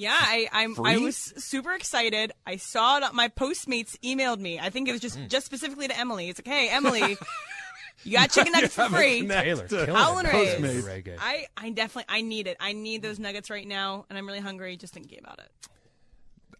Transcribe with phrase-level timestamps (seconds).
[0.00, 2.32] Yeah, I I'm, I was super excited.
[2.46, 3.12] I saw it.
[3.12, 4.58] My Postmates emailed me.
[4.58, 5.26] I think it was just Hmm.
[5.28, 6.30] just specifically to Emily.
[6.30, 7.18] It's like, hey, Emily,
[8.04, 9.26] you got chicken nuggets for free.
[9.28, 9.90] Taylor, killing.
[9.94, 10.86] Howlin' Rays.
[11.20, 12.56] I I definitely I need it.
[12.60, 14.76] I need those nuggets right now, and I'm really hungry.
[14.78, 15.50] Just thinking about it.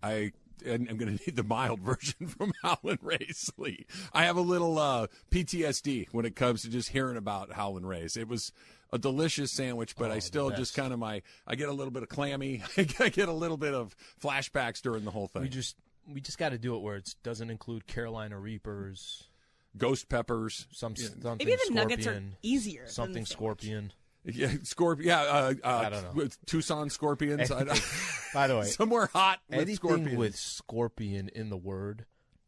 [0.02, 0.32] I
[0.66, 3.50] and I'm going to need the mild version from Howlin' Rays.
[3.56, 3.86] Lee.
[4.12, 8.18] I have a little uh, PTSD when it comes to just hearing about Howlin' Rays.
[8.18, 8.52] It was
[8.92, 12.02] a delicious sandwich, but I still just kind of my I get a little bit
[12.02, 12.62] of clammy.
[12.76, 15.42] I get a little bit of flashbacks during the whole thing.
[15.42, 15.76] We just
[16.08, 19.28] we just got to do it where it doesn't include Carolina Reapers,
[19.76, 22.82] Ghost peppers, some something Maybe the scorpion, nuggets are easier.
[22.82, 23.92] than something the scorpion.
[24.24, 25.08] yeah, scorpion.
[25.08, 26.10] Yeah, uh, uh, I don't know.
[26.14, 27.50] with Tucson scorpions.
[27.50, 27.64] I,
[28.34, 30.16] By the way, somewhere hot with anything scorpions.
[30.16, 32.06] with scorpion in the word,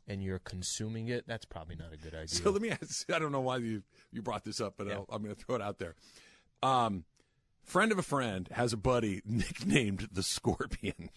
[0.08, 2.28] and you're consuming it, that's probably not a good idea.
[2.28, 3.10] So let me ask.
[3.10, 5.54] I don't know why you you brought this up, but I'll, I'm going to throw
[5.54, 5.94] it out there.
[6.62, 7.04] Um,
[7.64, 11.10] friend of a friend has a buddy nicknamed the Scorpion.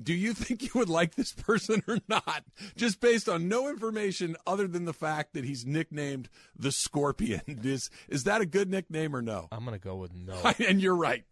[0.00, 2.44] Do you think you would like this person or not?
[2.76, 6.28] Just based on no information other than the fact that he's nicknamed
[6.58, 7.42] the Scorpion.
[7.62, 9.48] Is is that a good nickname or no?
[9.52, 10.34] I'm gonna go with no.
[10.68, 11.24] and you're right.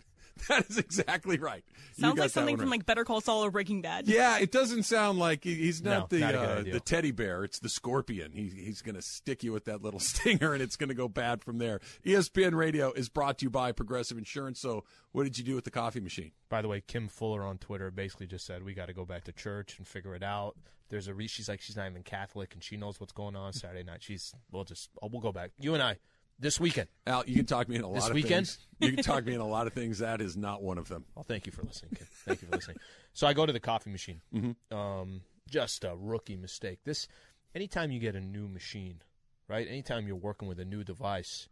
[0.49, 1.65] That is exactly right.
[1.99, 2.79] Sounds like something from right.
[2.79, 4.09] like Better Call Saul or Breaking Bad.
[4.09, 7.45] Yeah, it doesn't sound like he- he's not No, the not uh, the teddy bear.
[7.45, 8.33] It's the scorpion.
[8.33, 11.09] He, he's going to stick you with that little stinger, and it's going to go
[11.09, 11.81] bad from there.
[12.05, 14.61] ESPN Radio is brought to you by Progressive Insurance.
[14.61, 16.33] So, what did you do with the coffee machine?
[16.49, 19.25] By the way, Kim Fuller on Twitter basically just said we got to go back
[19.25, 20.57] to church and figure it out.
[20.89, 23.55] There's a re- she's like she's not even Catholic and she knows what's going on
[23.55, 24.03] Saturday night.
[24.03, 25.51] She's we'll just oh, we'll go back.
[25.59, 25.97] You and I
[26.43, 26.89] this weekend.
[27.07, 28.05] Al, you can talk me in a lot of things.
[28.05, 28.47] This of weekend?
[28.47, 28.59] things.
[28.81, 30.01] You can talk me in a lot of things.
[30.01, 31.05] That is not one of them.
[31.15, 31.93] Well, thank you for listening.
[31.97, 32.07] Kim.
[32.27, 32.77] Thank you for listening.
[33.15, 34.21] So I go to the coffee machine.
[34.35, 34.77] Mm-hmm.
[34.77, 36.81] Um, just a rookie mistake.
[36.85, 37.09] This,
[37.55, 39.01] anytime you get a new machine,
[39.49, 39.67] right?
[39.69, 41.49] Anytime you're working with a new device,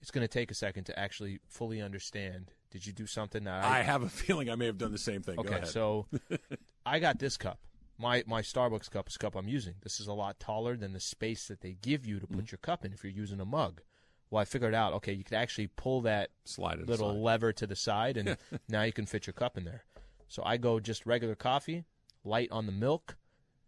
[0.00, 2.52] it's going to take a second to actually fully understand.
[2.70, 5.22] Did you do something that I have a feeling I may have done the same
[5.22, 5.36] thing.
[5.36, 6.06] Go Okay, so
[6.86, 7.58] I got this cup.
[8.00, 9.74] My my Starbucks cup is the cup I'm using.
[9.82, 12.44] This is a lot taller than the space that they give you to put Mm-hmm.
[12.52, 13.80] your cup in if you're using a mug.
[14.30, 17.20] Well, I figured out, okay, you could actually pull that Slide little aside.
[17.20, 18.36] lever to the side, and
[18.68, 19.84] now you can fit your cup in there.
[20.28, 21.84] So I go just regular coffee,
[22.24, 23.16] light on the milk,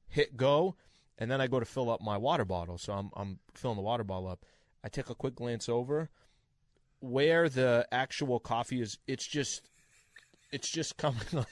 [0.08, 0.76] hit go,
[1.16, 2.78] and then I go to fill up my water bottle.
[2.78, 4.44] So I'm I'm filling the water bottle up.
[4.84, 6.10] I take a quick glance over
[7.00, 8.98] where the actual coffee is.
[9.06, 9.68] It's just
[10.52, 11.46] it's just coming on.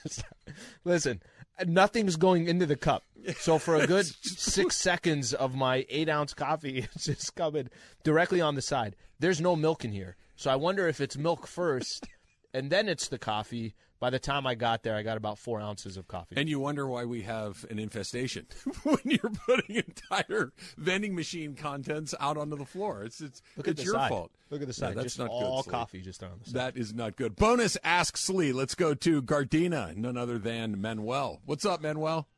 [0.85, 1.23] Listen,
[1.67, 3.05] nothing's going into the cup.
[3.39, 7.69] So for a good six seconds of my eight ounce coffee, it's just coming
[8.05, 8.97] directly on the side.
[9.19, 10.17] There's no milk in here.
[10.37, 12.07] So I wonder if it's milk first
[12.55, 13.75] and then it's the coffee.
[14.01, 16.37] By the time I got there, I got about four ounces of coffee.
[16.37, 18.47] And you wonder why we have an infestation
[18.85, 23.03] when you're putting entire vending machine contents out onto the floor.
[23.03, 24.09] It's it's Look it's the your side.
[24.11, 24.31] fault.
[24.51, 24.95] Look at the Yeah, side.
[24.97, 25.71] that's just not all good.
[25.73, 26.55] Coffee just on the side.
[26.55, 27.35] That is not good.
[27.35, 28.53] Bonus Ask Slee.
[28.53, 31.41] Let's go to Gardena, none other than Manuel.
[31.45, 32.29] What's up, Manuel?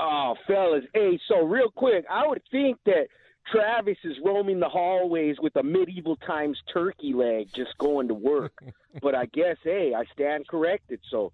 [0.00, 0.84] Oh, fellas.
[0.94, 3.06] Hey, so real quick, I would think that
[3.52, 8.52] Travis is roaming the hallways with a medieval times turkey leg just going to work.
[9.02, 11.00] but I guess, hey, I stand corrected.
[11.10, 11.32] So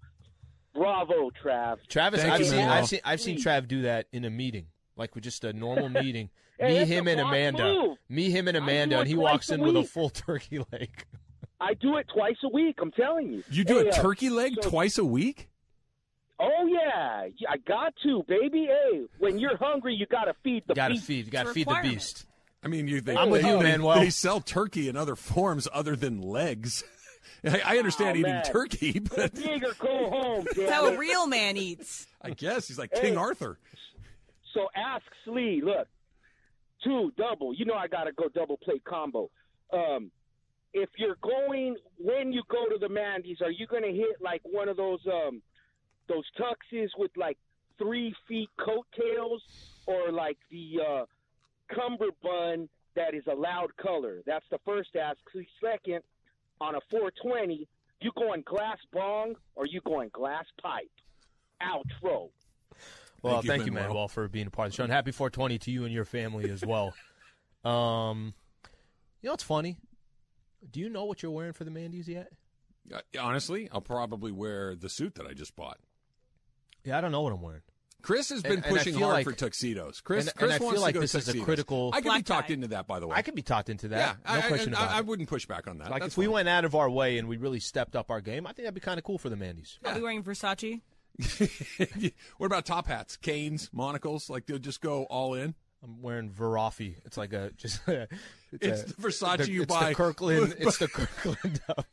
[0.73, 1.77] bravo, Trav.
[1.89, 2.73] Travis, Thank I've you, seen, Manuel.
[2.77, 5.89] I've seen I've seen Trav do that in a meeting, like with just a normal
[6.03, 6.29] meeting.
[6.59, 7.63] Hey, Me, him, and Amanda.
[7.63, 7.97] move.
[8.07, 10.89] Me, him, and Amanda, and he walks a in with a full turkey leg.
[11.59, 13.43] I do it twice a week, I'm telling you.
[13.49, 15.49] You do Hey, a uh, turkey leg so- twice a week?
[16.39, 17.27] Oh, yeah.
[17.37, 18.67] Yeah, I got to, baby.
[18.67, 21.05] Hey, when you're hungry, you got to feed the You gotta beast.
[21.05, 21.25] feed.
[21.25, 22.25] You gotta feed the beast.
[22.63, 23.99] I mean, you, they, I'm with they, you, they, Manuel.
[23.99, 26.83] They sell turkey in other forms other than legs.
[27.45, 28.43] I, I understand Oh, eating man.
[28.43, 32.07] turkey, but Dig go home, That's how a real man eats.
[32.21, 33.59] I guess he's like King Arthur.
[34.53, 35.87] So ask Slee, look,
[36.83, 37.53] two double.
[37.53, 39.29] You know I gotta go double play combo.
[39.71, 40.09] Um,
[40.73, 44.67] if you're going when you go to the Mandy's, are you gonna hit like one
[44.69, 45.41] of those um
[46.07, 47.37] those tuxes with like
[47.77, 49.41] three feet coattails,
[49.85, 51.05] or like the uh,
[51.73, 54.21] cummerbund that is a loud color?
[54.25, 55.17] That's the first ask.
[55.31, 55.47] Slee.
[55.61, 56.01] Second,
[56.61, 57.67] on a 420,
[58.01, 60.91] you going glass bong or you going glass pipe?
[61.61, 62.29] Outro.
[63.21, 63.89] Well, Thank you, thank you, Manuel.
[63.89, 64.83] Manuel, for being a part of the show.
[64.83, 66.93] And happy 420 to you and your family as well.
[67.65, 68.33] um,
[69.21, 69.77] you know it's funny?
[70.69, 72.31] Do you know what you're wearing for the Mandy's yet?
[72.93, 75.79] Uh, honestly, I'll probably wear the suit that I just bought.
[76.85, 77.61] Yeah, I don't know what I'm wearing.
[78.01, 79.99] Chris has been And- and pushing feel hard like- for tuxedos.
[80.01, 82.01] Chris, and- and Chris I feel wants like to go this is a critical- I
[82.01, 82.53] can be talked tie.
[82.53, 83.15] into that, by the way.
[83.17, 84.17] I could be talked into that.
[84.25, 85.89] yeah, no I, question I, about I, I wouldn't push back on that.
[85.89, 88.21] Like That's if we went out of our way and we really stepped up our
[88.21, 89.79] game, I think that'd be kind of cool for the Mandy's.
[89.83, 90.81] I'll be wearing Versace.
[92.37, 94.29] what about top hats, canes, monocles?
[94.29, 95.55] Like they'll just go all in.
[95.83, 96.95] I'm wearing Verafi.
[97.05, 97.79] It's like a just.
[97.87, 98.11] it's,
[98.51, 99.89] It's a- the Versace the- you it's buy.
[99.89, 100.55] The Kirkland.
[100.59, 101.61] it's the Kirkland.
[101.69, 101.85] Up.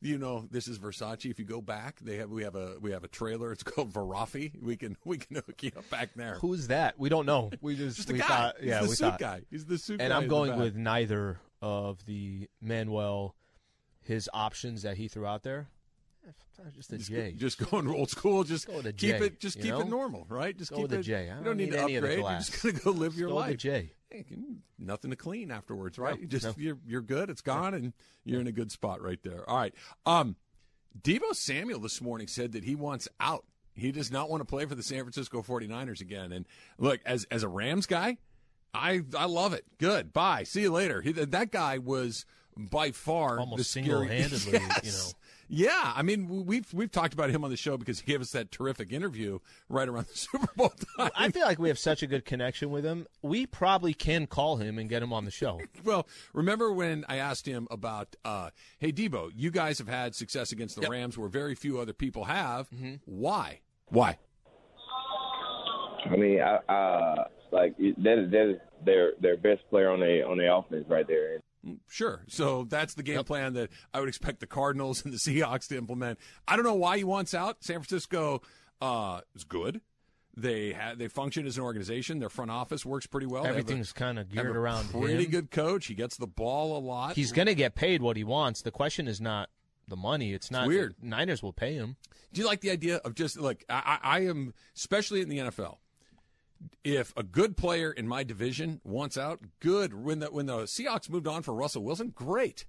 [0.00, 1.28] You know, this is Versace.
[1.28, 3.50] If you go back, they have we have a we have a trailer.
[3.50, 4.52] It's called Verafi.
[4.62, 6.34] We can we can hook you up back there.
[6.36, 6.98] Who's that?
[6.98, 7.50] We don't know.
[7.60, 8.26] We just, Just a we guy.
[8.26, 8.54] thought.
[8.60, 9.18] He's yeah, the we suit thought.
[9.18, 9.40] guy.
[9.50, 10.12] He's the suit And.
[10.12, 13.34] I'm going with neither of the Manuel,
[14.00, 15.68] his options that he threw out there.
[16.26, 16.30] Eh,
[16.76, 17.32] Just a Just, J.
[17.36, 18.44] just going old school.
[18.44, 19.40] Just go keep J, it.
[19.40, 20.56] Just keep it normal, right?
[20.56, 21.02] Just Go keep with a it.
[21.02, 21.14] J.
[21.16, 22.24] I You don't don't need, need to any of the upgrade.
[22.30, 23.54] You're just gonna go live your Go with life.
[23.54, 23.92] a J.
[24.10, 24.24] Hey,
[24.78, 26.18] nothing to clean afterwards, right?
[26.20, 26.54] No, just no.
[26.56, 27.28] you're you're good.
[27.30, 27.92] It's gone, and
[28.24, 29.48] you're in a good spot right there.
[29.48, 29.74] All right.
[30.06, 30.36] Um,
[31.00, 33.44] Deebo Samuel this morning said that he wants out.
[33.74, 36.32] He does not want to play for the San Francisco 49ers again.
[36.32, 36.46] And
[36.78, 38.16] look, as as a Rams guy,
[38.72, 39.64] I I love it.
[39.78, 40.12] Good.
[40.12, 40.44] Bye.
[40.44, 41.02] See you later.
[41.02, 42.24] He, that guy was
[42.56, 45.12] by far Almost the scary- single-handedly, you Yes.
[45.12, 45.18] know.
[45.50, 48.32] Yeah, I mean we've we've talked about him on the show because he gave us
[48.32, 49.38] that terrific interview
[49.70, 51.10] right around the Super Bowl time.
[51.16, 53.06] I feel like we have such a good connection with him.
[53.22, 55.60] We probably can call him and get him on the show.
[55.84, 60.52] Well, remember when I asked him about, uh, hey, Deebo, you guys have had success
[60.52, 60.90] against the Yep.
[60.90, 62.68] Rams where very few other people have.
[62.70, 62.94] Mm-hmm.
[63.06, 63.60] Why?
[63.88, 64.18] Why?
[66.10, 70.22] I mean, I, uh, like that is that is their their best player on the
[70.26, 71.40] on the offense right there.
[71.88, 72.22] Sure.
[72.28, 75.76] So that's the game plan that I would expect the Cardinals and the Seahawks to
[75.76, 76.18] implement.
[76.46, 77.58] I don't know why he wants out.
[77.60, 78.42] San Francisco
[78.80, 79.80] uh, is good.
[80.36, 82.20] They have they function as an organization.
[82.20, 83.42] Their front office works pretty well.
[83.42, 85.30] They have a- Everything's kind of geared around pretty him.
[85.30, 85.86] good coach.
[85.86, 87.16] He gets the ball a lot.
[87.16, 88.62] He's going to get paid what he wants.
[88.62, 89.50] The question is not
[89.88, 90.32] the money.
[90.32, 90.94] It's not weird.
[91.02, 91.96] Niners will pay him.
[92.32, 95.78] Do you like the idea of just like I I am, especially in the NFL?
[96.82, 99.94] If a good player in my division wants out, good.
[99.94, 102.64] When the when the Seahawks moved on for Russell Wilson, great,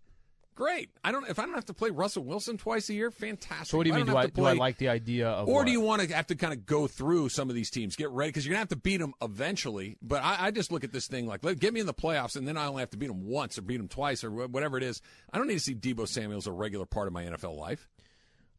[0.56, 0.92] great.
[1.04, 3.68] I don't if I don't have to play Russell Wilson twice a year, fantastic.
[3.68, 4.14] So what do you If mean?
[4.14, 5.48] Do I, to do I like the idea of?
[5.48, 5.66] Or what?
[5.66, 8.10] do you want to have to kind of go through some of these teams, get
[8.12, 9.98] ready because you're gonna have to beat them eventually?
[10.02, 12.36] But I, I just look at this thing like, let, get me in the playoffs,
[12.36, 14.78] and then I only have to beat them once or beat them twice or whatever
[14.78, 15.02] it is.
[15.32, 17.88] I don't need to see Deebo Samuel's a regular part of my NFL life.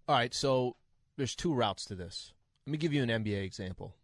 [0.08, 0.76] All right, so
[1.16, 2.32] there's two routes to this.
[2.66, 3.94] Let me give you an NBA example.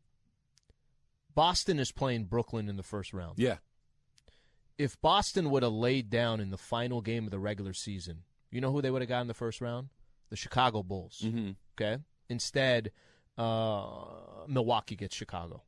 [1.36, 3.34] Boston is playing Brooklyn in the first round.
[3.38, 3.58] Yeah,
[4.78, 8.60] If Boston would have laid down in the final game of the regular season, you
[8.60, 9.90] know who they would have got in the first round?
[10.30, 11.22] The Chicago Bulls.
[11.24, 11.50] mm-hmm.
[11.78, 12.02] Okay.
[12.28, 12.90] Instead,
[13.38, 13.94] uh,
[14.48, 15.62] Milwaukee gets Chicago.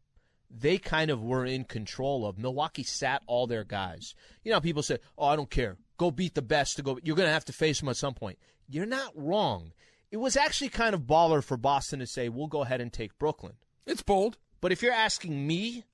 [0.50, 2.38] They kind of were in control of.
[2.38, 4.15] Milwaukee sat all their guys.
[4.43, 5.76] You know, people say, "Oh, I don't care.
[5.99, 8.15] Go beat the best to go." You're going to have to face them at some
[8.15, 8.38] point.
[8.69, 9.73] You're not wrong.
[10.11, 13.19] It was actually kind of baller for Boston to say, "We'll go ahead and take
[13.19, 13.55] Brooklyn."
[13.87, 14.38] it's bold.
[14.60, 15.84] But if you're asking me,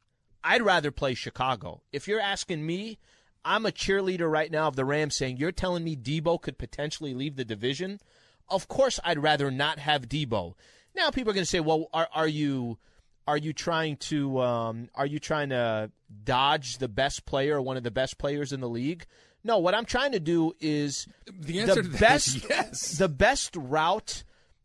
[0.42, 1.82] I'd rather play Chicago.
[1.92, 2.98] If you're asking me,
[3.44, 7.14] I'm a cheerleader right now of the Rams saying, You're telling me Deebo could potentially
[7.14, 8.00] leave the division?
[8.48, 10.54] Of course I'd rather not have Deebo.
[10.94, 12.78] Now people are gonna say, Well, are are you
[13.26, 15.90] are you trying to um, are you trying to
[16.24, 19.06] dodge the best player or one of the best players in the league?
[19.42, 22.98] No, what I'm trying to do is The answer the that best yes.
[22.98, 24.24] the best route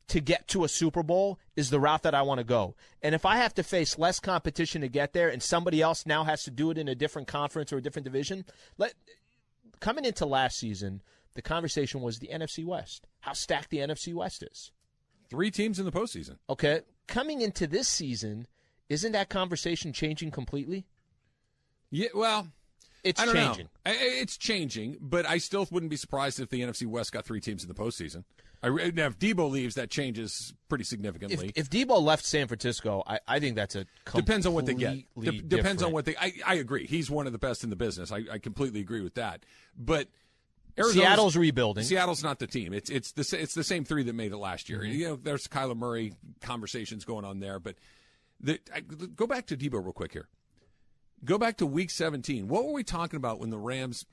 [0.09, 2.75] to get to a Super Bowl is the route that I want to go.
[3.01, 6.23] And if I have to face less competition to get there and somebody else now
[6.23, 8.45] has to do it in a different conference or a different division,
[8.77, 8.93] let
[9.79, 11.01] coming into last season,
[11.35, 13.07] the conversation was the NFC West.
[13.21, 14.71] How stacked the NFC West is.
[15.29, 16.37] Three teams in the postseason.
[16.49, 16.81] Okay?
[17.07, 18.47] Coming into this season,
[18.89, 20.85] isn't that conversation changing completely?
[21.91, 22.47] Yeah, well,
[23.03, 23.69] It's changing.
[23.85, 23.91] know.
[23.93, 27.63] It's changing, but I still wouldn't be surprised if the NFC West got three teams
[27.63, 28.23] in the postseason.
[28.61, 31.53] I, now, if Deebo leaves, that changes pretty significantly.
[31.55, 34.97] if Deebo left San Francisco, I, I think that's a depends on what they get.
[35.19, 36.15] Dep- depends on what they.
[36.17, 36.85] I, I agree.
[36.85, 38.11] He's one of the best in the business.
[38.11, 39.45] I, I completely agree with that.
[39.77, 40.09] But
[40.77, 41.85] Arizona's- Seattle's rebuilding.
[41.85, 42.73] Seattle's not the team.
[42.73, 44.79] It's it's the it's the same three that made it last year.
[44.79, 44.91] Mm-hmm.
[44.91, 47.75] You know, there's Kyler Murray conversations going on there, but
[48.41, 50.27] the, I, go back to Deebo real quick here.
[51.25, 52.47] Go back to Week 17.
[52.47, 54.05] What were we talking about when the Rams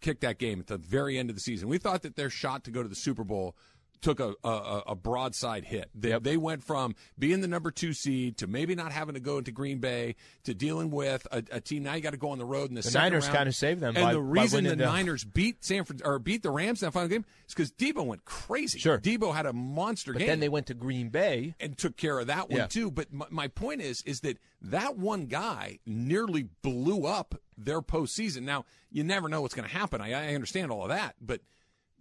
[0.00, 1.68] kicked that game at the very end of the season?
[1.68, 3.56] We thought that their shot to go to the Super Bowl
[4.00, 5.90] took a a, a broadside hit.
[5.94, 9.38] They, they went from being the number two seed to maybe not having to go
[9.38, 11.82] into Green Bay to dealing with a, a team.
[11.82, 13.96] Now you got to go on the road in the, The Niners kinda saved them
[13.96, 16.86] And by- the reason the the- Niners beat San Fran or beat the Rams in
[16.86, 18.78] that final game is because Deebo went crazy.
[18.78, 18.98] Sure.
[18.98, 21.54] Deebo had a monster But game then they went to Green Bay.
[21.60, 22.66] and took care of that one Yeah.
[22.66, 22.90] too.
[22.90, 28.42] But my, my point is, is that that one guy nearly blew up their postseason.
[28.42, 30.00] Now you never know what's going to happen.
[30.00, 31.40] I, I understand all of that, but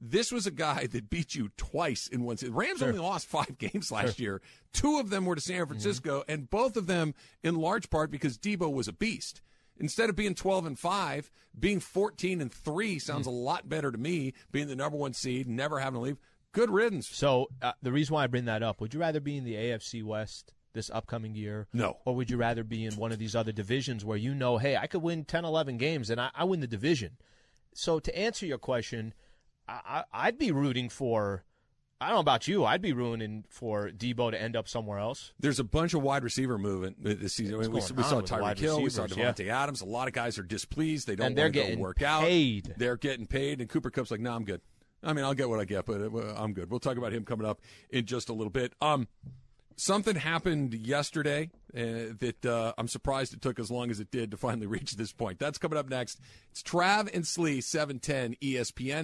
[0.01, 2.55] This was a guy that beat you twice in one season.
[2.55, 4.41] Rams only lost five games last year.
[4.71, 7.13] Two of them were to San Francisco, and both of them
[7.43, 9.41] in large part because Deebo was a beast.
[9.77, 13.97] Instead of being 12 and 5, being 14 and 3 sounds a lot better to
[13.97, 16.17] me, being the number one seed, never having to leave.
[16.51, 17.07] Good riddance.
[17.07, 19.55] So uh, the reason why I bring that up, would you rather be in the
[19.55, 21.67] AFC West this upcoming year?
[21.73, 21.97] No.
[22.05, 24.75] Or would you rather be in one of these other divisions where you know, hey,
[24.75, 27.17] I could win 10, 11 games and I, I win the division?
[27.73, 29.13] So to answer your question,
[29.69, 31.43] I, I, I'd be rooting for.
[32.01, 32.63] I don't know about you.
[32.63, 35.33] I'd be rooting for Deebo to end up somewhere else.
[35.37, 37.55] There's a bunch of wide receiver movement this season.
[37.55, 39.81] I mean, we, we saw Tyreek Hill, we saw Davante Adams.
[39.81, 41.07] A lot of guys are displeased.
[41.07, 42.21] They don't And they're want to go getting work out.
[42.21, 42.73] paid.
[42.77, 44.61] They're getting paid, and Cooper Kupp's like, "No, I'm good.
[45.03, 47.25] I mean, I'll get what I get, but uh, I'm good." We'll talk about him
[47.25, 47.59] coming up
[47.89, 48.71] in just a little bit.
[48.79, 49.09] Um,
[49.75, 54.31] something happened yesterday uh, that uh, I'm surprised it took as long as it did
[54.31, 55.37] to finally reach this point.
[55.37, 56.21] That's coming up next.
[56.51, 59.03] It's Trav and Slee, 710 ESPN.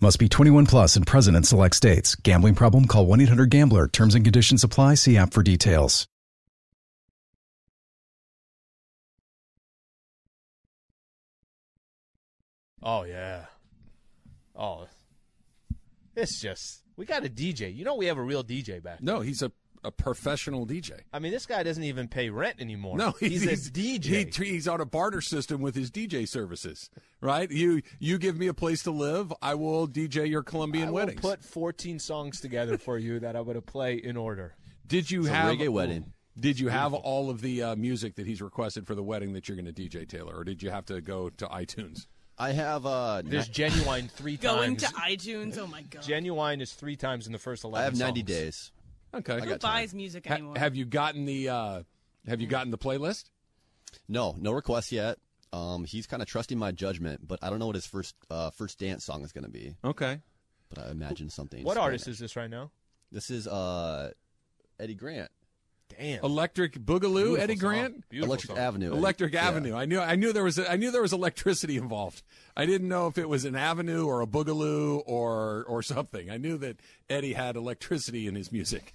[0.00, 2.14] Must be 21 plus and present in select states.
[2.16, 2.86] Gambling problem?
[2.86, 3.88] Call 1 800 Gambler.
[3.88, 4.94] Terms and conditions apply.
[4.94, 6.06] See app for details.
[12.82, 13.46] Oh yeah.
[14.54, 14.86] Oh,
[16.14, 17.74] it's just we got a DJ.
[17.74, 19.02] You know we have a real DJ back.
[19.02, 19.50] No, he's a,
[19.86, 20.92] a professional DJ.
[21.12, 22.96] I mean, this guy doesn't even pay rent anymore.
[22.98, 24.34] No, he's, a DJ.
[24.34, 26.90] he- he's on a barter system with his DJ services,
[27.20, 27.50] right?
[27.50, 30.94] You you give me a place to live, I will DJ your Colombian I will
[30.96, 31.20] weddings.
[31.20, 34.56] put 14 songs together for you that I'm going to play in order.
[34.86, 36.12] did you It's a have reggae wedding.
[36.38, 39.48] Did you have all of the uh, music that he's requested for the wedding that
[39.48, 42.06] you're going to DJ Taylor, or did you have to go to iTunes?
[42.38, 44.92] I have uh, There's genuine three Going times.
[44.92, 45.56] to iTunes.
[45.56, 46.02] Oh my god.
[46.02, 48.28] genuine is three times in the first 11 I have 90 songs.
[48.28, 48.72] days.
[49.16, 49.34] Okay.
[49.34, 49.72] Who got time.
[49.72, 50.54] buys music Ha- anymore?
[50.58, 51.82] have you gotten the uh,
[52.26, 53.24] Have you gotten the playlist?
[54.08, 55.18] No, no requests yet.
[55.52, 58.50] Um, he's kind of trusting my judgment, but I don't know what his first uh,
[58.50, 59.76] first dance song is going to be.
[59.84, 60.20] Okay.
[60.68, 61.62] But I imagine something.
[61.64, 62.70] What spin artist is this right now?
[63.12, 64.10] This is uh,
[64.80, 65.30] Eddie Grant,
[65.96, 66.24] Damn.
[66.24, 67.68] Electric Boogaloo, Beautiful Eddie song.
[67.70, 68.08] Grant.
[68.10, 68.58] Beautiful Electric song.
[68.58, 68.86] Avenue.
[68.88, 68.96] Eddie.
[68.98, 69.48] Electric Yeah.
[69.48, 69.74] Avenue.
[69.76, 70.00] I knew.
[70.00, 70.58] I knew there was.
[70.58, 72.22] A, I knew there was electricity involved.
[72.56, 76.28] I didn't know if it was an avenue or a boogaloo or or something.
[76.30, 78.94] I knew that Eddie had electricity in his music.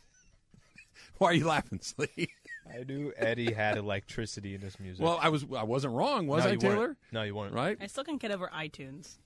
[1.22, 2.30] Why are you laughing, Slee?
[2.68, 5.06] I knew Eddie had electricity in his music.
[5.06, 5.46] Well, I was.
[5.56, 6.78] I wasn't wrong, was no, I, you Taylor?
[6.78, 6.98] Weren't.
[7.12, 7.54] No, you weren't.
[7.54, 7.78] Right?
[7.80, 9.20] I still can't get over iTunes.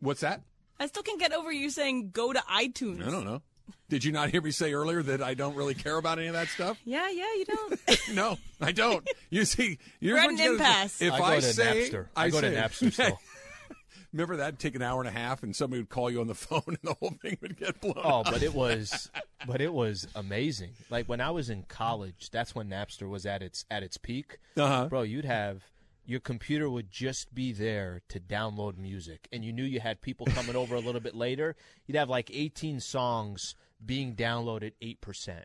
[0.00, 0.42] What's that?
[0.80, 3.06] I still can't get over you saying go to iTunes.
[3.06, 3.42] I don't know.
[3.88, 6.32] Did you not hear me say earlier that I don't really care about any of
[6.32, 6.80] that stuff?
[6.84, 7.80] Yeah, yeah, you don't.
[8.14, 9.08] No, I don't.
[9.30, 11.00] You see, here's We're at what an impasse.
[11.00, 12.06] If I go I to say, Napster.
[12.16, 13.20] I go to Napster still.
[14.12, 14.58] Remember that?
[14.58, 16.78] Take an hour and a half, and somebody would call you on the phone, and
[16.82, 17.94] the whole thing would get blown.
[17.98, 18.32] Oh, up.
[18.32, 19.10] but it was,
[19.46, 20.70] but it was amazing.
[20.90, 24.38] Like when I was in college, that's when Napster was at its at its peak.
[24.56, 24.86] Uh-huh.
[24.88, 25.62] Bro, you'd have
[26.06, 30.26] your computer would just be there to download music, and you knew you had people
[30.28, 31.54] coming over a little bit later.
[31.86, 35.44] You'd have like 18 songs being downloaded, eight percent,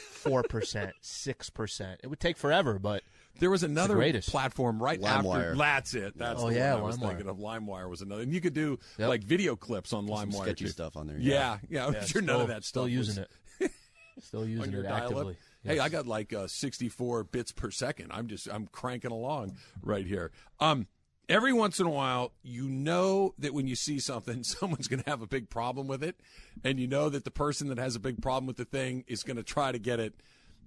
[0.00, 2.00] four percent, six percent.
[2.02, 3.04] It would take forever, but
[3.38, 4.30] There was another greatest.
[4.30, 5.28] platform right after.
[5.28, 5.56] LimeWire.
[5.58, 6.16] That's it.
[6.16, 7.08] That's Oh, the yeah, one I was LimeWire.
[7.08, 7.36] thinking of.
[7.38, 9.08] LimeWire was another, and you could do Yep.
[9.08, 10.42] like video clips on Some LimeWire.
[10.42, 10.70] sketchy too.
[10.70, 11.16] stuff on there.
[11.18, 11.86] Yeah, yeah.
[11.86, 13.28] I'm yeah, sure none of that still using was
[13.60, 13.70] it.
[14.20, 15.02] Still using your it dial-up.
[15.04, 15.36] actively.
[15.64, 18.10] Hey, I got like uh, 64 bits per second.
[18.12, 20.30] I'm just I'm cranking along right here.
[20.60, 20.86] Um,
[21.30, 25.08] every once in a while, you know that when you see something, someone's going to
[25.08, 26.20] have a big problem with it,
[26.62, 29.22] and you know that the person that has a big problem with the thing is
[29.22, 30.12] going to try to get it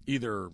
[0.08, 0.50] either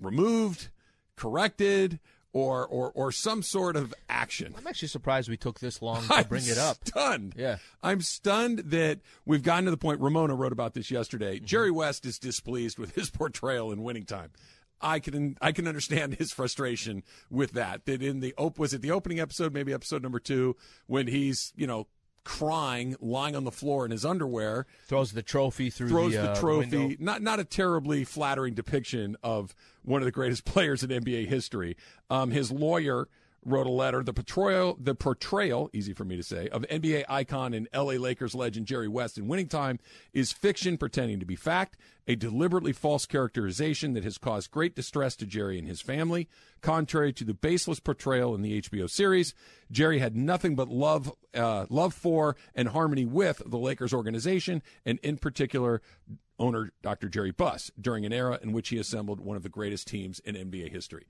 [0.00, 0.68] removed,
[1.16, 1.98] corrected,
[2.36, 4.54] or or or some sort of action.
[4.58, 6.76] I'm actually surprised we took this long to I'm bring it up.
[6.84, 7.34] Stunned.
[7.36, 7.56] Yeah.
[7.82, 10.00] I'm stunned that we've gotten to the point.
[10.00, 11.36] Ramona wrote about this yesterday.
[11.36, 11.46] Mm-hmm.
[11.46, 14.32] Jerry West is displeased with his portrayal in Winning Time.
[14.80, 17.86] I can I can understand his frustration with that.
[17.86, 20.56] That in the op was it the opening episode, maybe episode number two,
[20.86, 21.86] when he's you know
[22.26, 26.30] crying, lying on the floor in his underwear, Throws the trophy through throws the, the,
[26.32, 26.76] uh, trophy.
[26.76, 26.96] window.
[26.98, 31.76] Not not a terribly flattering depiction of one of the greatest players in NBA history.
[32.10, 33.08] Um, his lawyer
[33.46, 34.02] wrote a letter.
[34.02, 38.34] The portrayal, the portrayal, easy for me to say, of NBA icon and LA Lakers
[38.34, 39.78] legend Jerry West in Winning Time
[40.12, 41.76] is fiction pretending to be fact,
[42.08, 46.28] a deliberately false characterization that has caused great distress to Jerry and his family.
[46.60, 49.34] Contrary to the baseless portrayal in the HBO series,
[49.70, 54.98] Jerry had nothing but love, uh, love for and harmony with the Lakers organization, and
[55.00, 55.80] in particular,
[56.38, 57.08] owner Dr.
[57.08, 60.34] Jerry Buss during an era in which he assembled one of the greatest teams in
[60.34, 61.06] NBA history.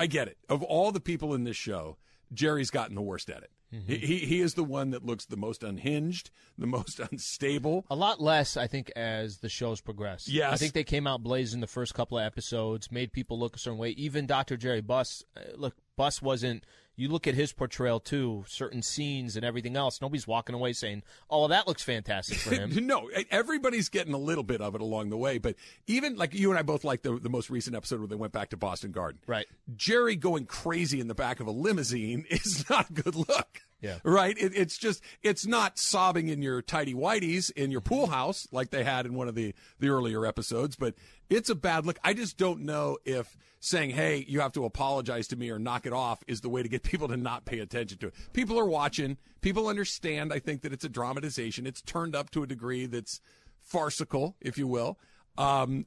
[0.00, 0.38] I get it.
[0.48, 1.98] Of all the people in this show,
[2.32, 3.50] Jerry's gotten the worst at it.
[3.86, 7.84] He, he he is the one that looks the most unhinged, the most unstable.
[7.88, 10.26] A lot less, I think, as the shows progress.
[10.26, 10.52] Yes.
[10.52, 13.58] I think they came out blazing the first couple of episodes, made people look a
[13.58, 13.90] certain way.
[13.90, 14.56] Even Dr.
[14.56, 16.64] Jerry Buss, uh, look, Buss wasn't.
[17.00, 20.02] You look at his portrayal too, certain scenes and everything else.
[20.02, 24.44] Nobody's walking away saying, "Oh, that looks fantastic for him." no, everybody's getting a little
[24.44, 27.18] bit of it along the way, but even like you and I both like the
[27.18, 29.18] the most recent episode where they went back to Boston Garden.
[29.26, 29.46] Right.
[29.74, 33.62] Jerry going crazy in the back of a limousine is not a good look.
[33.80, 33.98] Yeah.
[34.04, 34.36] Right.
[34.38, 38.70] It, it's just it's not sobbing in your tidy whities in your pool house like
[38.70, 40.94] they had in one of the the earlier episodes, but
[41.28, 41.98] it's a bad look.
[42.04, 45.86] I just don't know if saying, "Hey, you have to apologize to me or knock
[45.86, 48.14] it off" is the way to get people to not pay attention to it.
[48.32, 49.16] People are watching.
[49.40, 50.32] People understand.
[50.32, 51.66] I think that it's a dramatization.
[51.66, 53.20] It's turned up to a degree that's
[53.60, 54.98] farcical, if you will.
[55.38, 55.86] Um,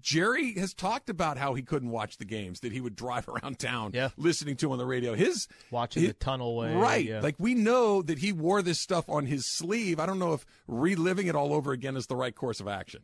[0.00, 3.58] Jerry has talked about how he couldn't watch the games, that he would drive around
[3.58, 4.10] town Yeah.
[4.16, 5.14] listening to on the radio.
[5.14, 7.04] His Watching his- the tunnel way, Right.
[7.06, 7.20] yeah.
[7.20, 9.98] Like we know that he wore this stuff on his sleeve.
[9.98, 13.02] I don't know if reliving it all over again is the right course of action.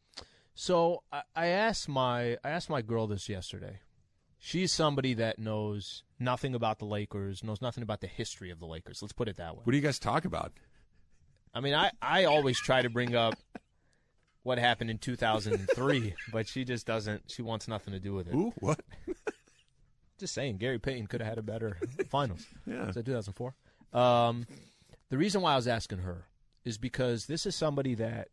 [0.54, 3.80] So I, I asked my I asked my girl this yesterday.
[4.38, 8.66] She's somebody that knows nothing about the Lakers, knows nothing about the history of the
[8.66, 9.00] Lakers.
[9.00, 9.62] Let's put it that way.
[9.64, 10.52] What do you guys talk about?
[11.54, 13.34] I mean, I, I always try to bring up
[14.45, 17.23] what happened in 2003, but she just doesn't.
[17.26, 18.35] She wants nothing to do with it.
[18.35, 18.80] Ooh, what?
[20.17, 21.76] Just saying, Gary Payton could have had a better
[22.09, 22.47] finals.
[22.67, 22.87] Yeah.
[22.87, 23.52] Was that 2004?
[23.93, 24.47] Um,
[25.11, 26.26] the reason why I was asking her
[26.65, 28.28] is because this is somebody that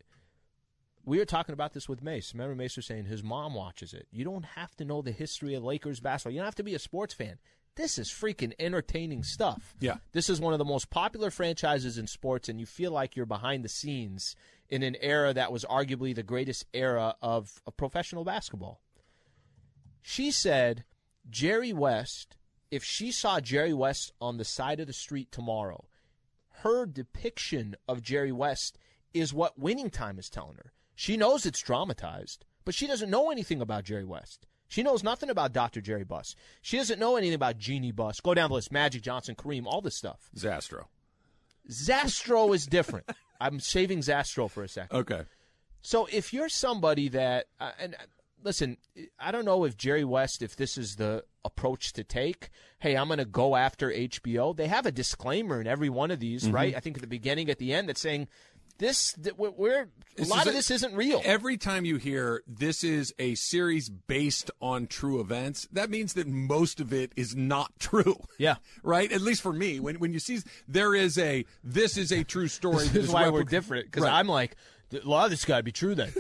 [1.04, 2.36] we were talking about this with Mace.
[2.36, 4.06] Remember, Mace was saying his mom watches it.
[4.12, 6.34] You don't have to know the history of Lakers basketball.
[6.34, 7.40] You don't have to be a sports fan.
[7.76, 9.76] This is freaking entertaining stuff.
[9.80, 9.98] Yeah.
[10.12, 13.26] This is one of the most popular franchises in sports, and you feel like you're
[13.26, 14.36] behind the scenes
[14.70, 18.82] in an era that was arguably the greatest era of, of professional basketball.
[20.02, 20.84] She said
[21.30, 22.36] Jerry West,
[22.72, 25.86] if she saw Jerry West on the side of the street tomorrow,
[26.62, 28.78] her depiction of Jerry West
[29.14, 30.74] is what winning time is telling her.
[30.96, 34.46] She knows it's dramatized, but she doesn't know anything about Jerry West.
[34.72, 35.82] She knows nothing about Dr.
[35.82, 36.34] Jerry Buss.
[36.62, 38.22] She doesn't know anything about Jeanie Buss.
[38.22, 38.72] Go down the list.
[38.72, 40.30] Magic Johnson, Kareem, all this stuff.
[40.34, 40.86] Zastro.
[41.70, 43.10] Zastro is different.
[43.42, 44.98] I'm saving Zastro for a second.
[44.98, 45.22] Okay.
[45.82, 47.98] So if you're somebody that, uh, and uh,
[48.44, 48.78] listen,
[49.20, 52.50] I don't know if Jerry West, if this is the approach to take.
[52.80, 54.56] Hey, I'm going to go after HBO.
[54.56, 56.56] They have a disclaimer in every one of these, Mm-hmm.
[56.56, 56.76] right?
[56.76, 58.28] I think at the beginning, at the end, that's saying
[58.82, 59.16] this.
[59.38, 59.88] We're, we're
[60.20, 61.22] a lot of a- this isn't real.
[61.24, 66.28] Every time you hear this is a series based on true events, that means that
[66.28, 68.18] most of it is not true.
[68.38, 68.56] Yeah.
[68.84, 69.10] Right?
[69.12, 69.80] At least for me.
[69.80, 72.80] When when you see there is a this is a true story.
[72.88, 74.14] This that is why we're different because Right.
[74.20, 74.58] I'm like
[74.94, 76.12] a lot of this got to be true then.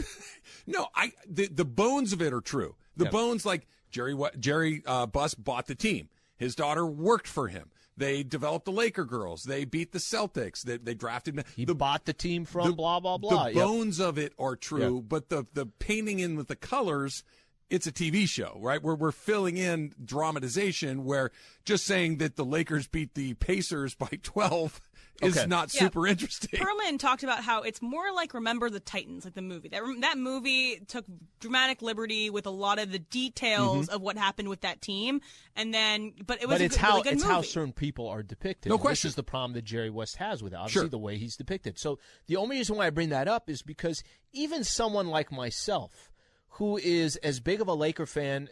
[0.65, 2.75] No, I the the bones of it are true.
[2.95, 3.11] The Yeah.
[3.11, 6.07] bones like Jerry Jerry uh, Buss bought the team.
[6.37, 7.69] His daughter worked for him.
[8.01, 9.43] They developed the Laker girls.
[9.43, 10.63] They beat the Celtics.
[10.63, 13.43] They, they drafted He the bought the team from the- blah blah blah.
[13.45, 13.63] The Yep.
[13.63, 17.23] bones of it are true, but the the painting in with the colors,
[17.69, 18.81] it's a TV show, right?
[18.81, 21.03] Where we're filling in dramatization.
[21.05, 21.31] Where
[21.63, 24.81] just saying that the Lakers beat the Pacers by twelve
[25.21, 25.47] is Okay.
[25.47, 25.81] not Yeah.
[25.81, 26.59] super interesting.
[26.59, 29.69] Pearlman talked about how it's more like Remember the Titans, like the movie.
[29.69, 31.05] That that movie took
[31.39, 33.95] dramatic liberty with a lot of the details mm-hmm.
[33.95, 35.21] of what happened with that team,
[35.55, 37.33] and then but it was But a it's good, how really good it's movie.
[37.33, 38.69] how certain people are depicted.
[38.69, 39.07] No And question.
[39.07, 40.57] This is the problem that Jerry West has with it.
[40.57, 40.89] Obviously, Sure.
[40.89, 41.77] the way he's depicted.
[41.79, 44.03] So the only reason why I bring that up is because
[44.33, 46.11] even someone like myself,
[46.55, 48.49] who is as big of a Laker fan.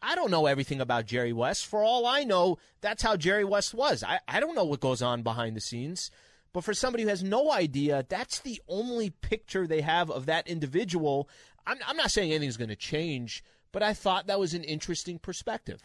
[0.00, 1.66] I don't know everything about Jerry West.
[1.66, 4.02] For all I know, that's how Jerry West was.
[4.04, 6.10] I, I don't know what goes on behind the scenes.
[6.52, 10.48] But for somebody who has no idea, that's the only picture they have of that
[10.48, 11.28] individual.
[11.66, 15.18] I'm, I'm not saying anything's going to change, but I thought that was an interesting
[15.18, 15.82] perspective.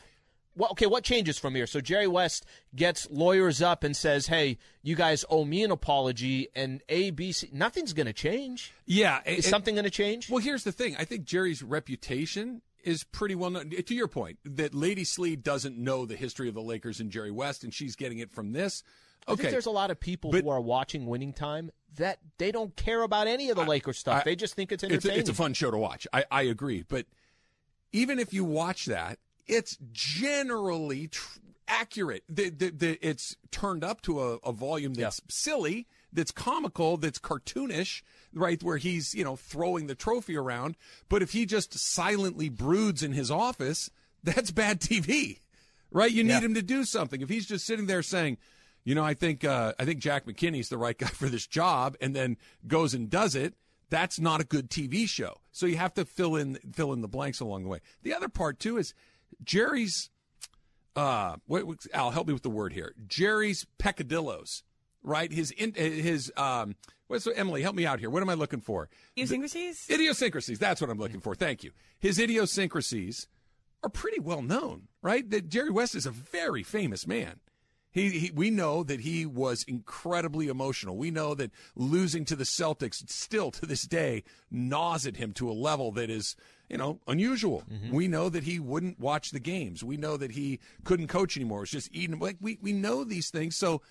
[0.55, 1.67] well, okay, what changes from here?
[1.67, 2.45] So Jerry West
[2.75, 7.31] gets lawyers up and says, "Hey, you guys owe me an apology," and A, B,
[7.33, 7.49] C.
[7.51, 8.71] Nothing's going to change.
[8.85, 10.29] Yeah, Is it- something going to change?
[10.29, 10.95] Well, here's the thing.
[10.95, 13.69] I think Jerry's reputation is pretty well known.
[13.69, 17.31] To your point, that Lady Slee doesn't know the history of the Lakers and Jerry
[17.31, 18.83] West, and she's getting it from this.
[19.27, 22.19] I Okay, think there's a lot of people But- who are watching Winning Time that
[22.39, 24.21] they don't care about any of the Lakers stuff.
[24.21, 26.05] I- they just think it's it's a, it's a fun show to watch.
[26.11, 27.05] I, I agree, but
[27.91, 32.23] even if you watch that, it's generally tr- accurate.
[32.27, 37.19] The, the, the, it's turned up to a, a volume that's silly, that's comical, that's
[37.19, 38.01] cartoonish,
[38.33, 38.61] right?
[38.61, 40.75] Where he's you know throwing the trophy around.
[41.09, 43.89] But if he just silently broods in his office,
[44.23, 45.39] that's bad TV,
[45.91, 46.11] right?
[46.11, 46.39] You need Yeah.
[46.41, 47.21] him to do something.
[47.21, 48.37] If he's just sitting there saying.
[48.85, 51.95] You know, I think uh, I think Jack McKinney's the right guy for this job,
[52.01, 52.35] and then
[52.67, 53.53] goes and does it
[53.89, 55.35] that's not a good TV show.
[55.51, 57.79] So you have to fill in fill in the blanks along the way.
[58.01, 58.93] The other part too is
[59.41, 60.09] Jerry's.
[60.95, 62.93] Uh, wait, Al, help me with the word here.
[63.07, 64.63] Jerry's peccadillos,
[65.03, 65.31] right?
[65.31, 66.75] His in, his um.
[67.07, 67.61] What's so Emily?
[67.61, 68.09] Help me out here.
[68.09, 68.89] What am I looking for?
[69.15, 69.87] Idiosyncrasies?
[69.89, 70.57] Idiosyncrasies.
[70.57, 71.35] That's what I'm looking for.
[71.35, 71.71] Thank you.
[71.99, 73.27] His idiosyncrasies
[73.83, 75.29] are pretty well known, right?
[75.29, 77.39] That Jerry West is a very famous man.
[77.91, 80.97] He, he, we know that he was incredibly emotional.
[80.97, 85.51] We know that losing to the Celtics still to this day gnaws at him to
[85.51, 86.35] a level that is,
[86.69, 87.63] you know, unusual.
[87.91, 89.83] We know that he wouldn't watch the games.
[89.83, 91.59] We know that he couldn't coach anymore.
[91.59, 92.17] It was just eating.
[92.17, 93.55] Like we, we know these things.
[93.55, 93.83] So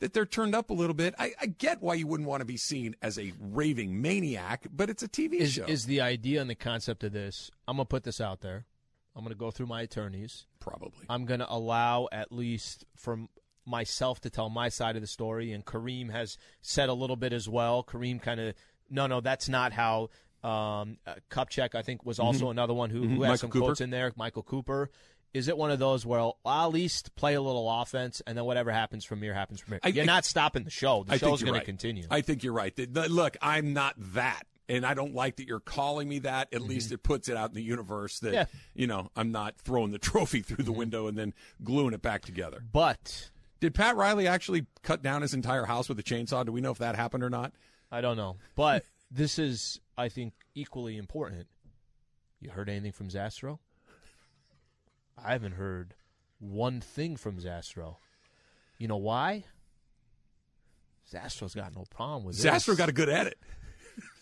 [0.00, 1.14] that they're turned up a little bit.
[1.18, 4.90] I, I get why you wouldn't want to be seen as a raving maniac, but
[4.90, 5.64] it's a TV is, show.
[5.66, 7.50] is the idea and the concept of this?
[7.68, 8.66] I'm gonna put this out there.
[9.14, 10.46] I'm gonna go through my attorneys.
[10.58, 11.06] Probably.
[11.08, 13.28] I'm gonna allow at least from
[13.66, 17.32] myself to tell my side of the story, and Kareem has said a little bit
[17.32, 17.84] as well.
[17.84, 18.54] Kareem kind of,
[18.88, 20.08] no, no, that's not how.
[20.42, 23.08] Um, uh, Kupchak, I think, was also another one who, Mhm.
[23.16, 23.64] who has Michael some Cooper.
[23.66, 24.10] quotes in there.
[24.16, 24.90] Michael Cooper.
[25.32, 28.44] Is it one of those where I'll at least play a little offense, and then
[28.44, 29.80] whatever happens from here happens from here?
[29.82, 31.04] I- You're I- not stopping the show.
[31.04, 31.60] The I show's going right.
[31.60, 32.04] to continue.
[32.10, 32.76] I think you're right.
[32.92, 34.42] Look, I'm not that.
[34.68, 36.48] And I don't like that you're calling me that.
[36.54, 38.34] At least it puts it out in the universe that, Mm-hmm.
[38.34, 38.42] Yeah.
[38.44, 38.56] Mm-hmm.
[38.74, 42.22] you know, I'm not throwing the trophy through the window and then gluing it back
[42.22, 42.62] together.
[42.72, 46.46] but Did Pat Riley actually cut down his entire house with a chainsaw?
[46.46, 47.52] Do we know if that happened or not?
[47.90, 48.36] I don't know.
[48.54, 51.48] But this is, I think, equally important.
[52.40, 53.58] You heard anything from Zastro?
[55.24, 55.94] I haven't heard
[56.38, 57.96] one thing from Zastro.
[58.78, 59.44] You know why?
[61.12, 62.48] Zastro's got no problem with it.
[62.48, 62.76] Zastro this.
[62.76, 63.38] got a good edit.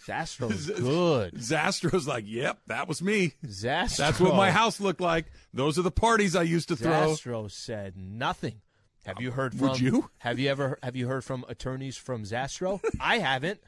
[0.07, 1.35] Zastro's good.
[1.35, 3.35] Zastro's like, yep, that was me.
[3.45, 3.97] Zastro.
[3.97, 5.27] That's what my house looked like.
[5.53, 6.91] Those are the parties I used to throw.
[6.91, 8.63] Zastro said nothing.
[9.05, 9.69] Have you heard from?
[9.69, 10.11] Would you?
[10.19, 10.79] Have you ever?
[10.83, 12.81] Have you heard from attorneys from Zastro?
[13.01, 13.61] I haven't.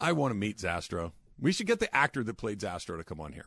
[0.00, 1.12] I want to meet Zastro.
[1.38, 3.46] We should get the actor that played Zastro to come on here.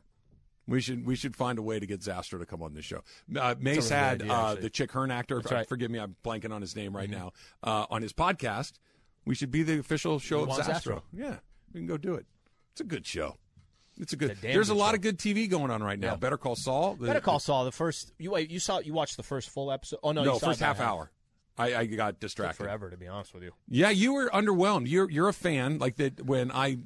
[0.70, 3.02] We should we should find a way to get Zastro to come on the show.
[3.36, 5.38] Uh, Mace had idea, uh, the Chick Hearn actor.
[5.38, 5.46] Right.
[5.46, 5.64] Mm-hmm.
[5.64, 7.32] Forgive me, I'm blanking on his name right now.
[7.64, 8.74] Uh, on his podcast,
[9.26, 11.02] we should be the official show of Zastro.
[11.12, 11.38] Yeah,
[11.74, 12.26] we can go do it.
[12.74, 13.38] It's a good show.
[14.00, 14.32] It's a good.
[14.32, 14.96] It's a there's a lot show.
[14.96, 16.12] of good TV going on right now.
[16.12, 16.16] Yeah.
[16.16, 16.96] Better Call Saul.
[16.96, 17.66] The- Better Call Saul.
[17.66, 18.50] The first you wait.
[18.50, 18.80] You saw.
[18.80, 20.00] You watched the first full episode.
[20.04, 21.12] Oh no, No, you saw first about half hour.
[21.58, 22.64] I, I got distracted.
[22.64, 23.52] forever to be honest with you.
[23.68, 24.88] Yeah, you were underwhelmed.
[24.88, 25.78] You're you're a fan.
[25.78, 26.78] Like that when I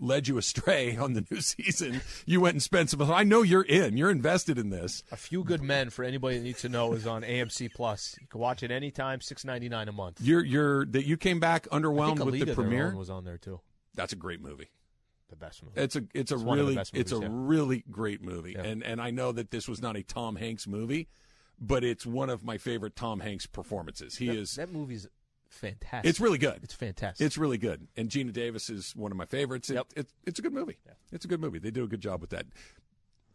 [0.00, 3.02] led you astray on the new season, you went and spent some.
[3.02, 3.96] I know you're in.
[3.96, 5.02] You're invested in this.
[5.12, 8.16] A Few Good Men for anybody that needs to know is on AMC Plus.
[8.20, 9.20] You can watch it anytime.
[9.20, 10.20] Six ninety nine a month.
[10.20, 12.94] You're you're that you came back underwhelmed with the premiere.
[12.94, 13.60] was on there too.
[13.94, 14.70] That's a great movie.
[15.30, 15.80] The best movie.
[15.80, 17.28] It's a it's a It's one of the really best it's a yeah.
[17.30, 18.52] really great movie.
[18.52, 18.62] Yeah.
[18.62, 21.08] And and I know that this was not a Tom Hanks movie,
[21.60, 24.16] but it's one of my favorite Tom Hanks performances.
[24.16, 25.06] He that, is that movie's
[25.58, 26.08] fantastic.
[26.08, 26.60] it's really good.
[26.62, 27.24] It's fantastic.
[27.26, 27.86] It's really good.
[27.96, 29.68] And Geena Davis is one of my favorites.
[29.70, 29.86] It, Yep.
[29.96, 30.78] it, it's a good movie.
[31.12, 31.58] It's a good movie.
[31.58, 32.46] They do a good job with that.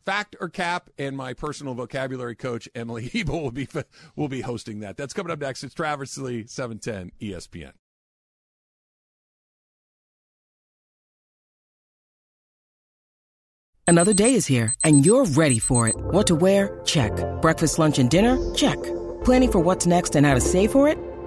[0.06, 3.68] Fact or cap, and my personal vocabulary coach Emily Hebel will be
[4.18, 4.98] will be hosting that.
[4.98, 5.64] That's coming up next.
[5.64, 7.72] It's Travis Lee, seven ten E ESPN.
[13.86, 15.96] Another day is here, and you're ready for it.
[15.98, 16.82] What to wear?
[16.86, 17.12] Check.
[17.42, 18.38] Breakfast, lunch, and dinner?
[18.56, 18.82] Check.
[19.24, 20.98] Planning for what's next and how to save for it?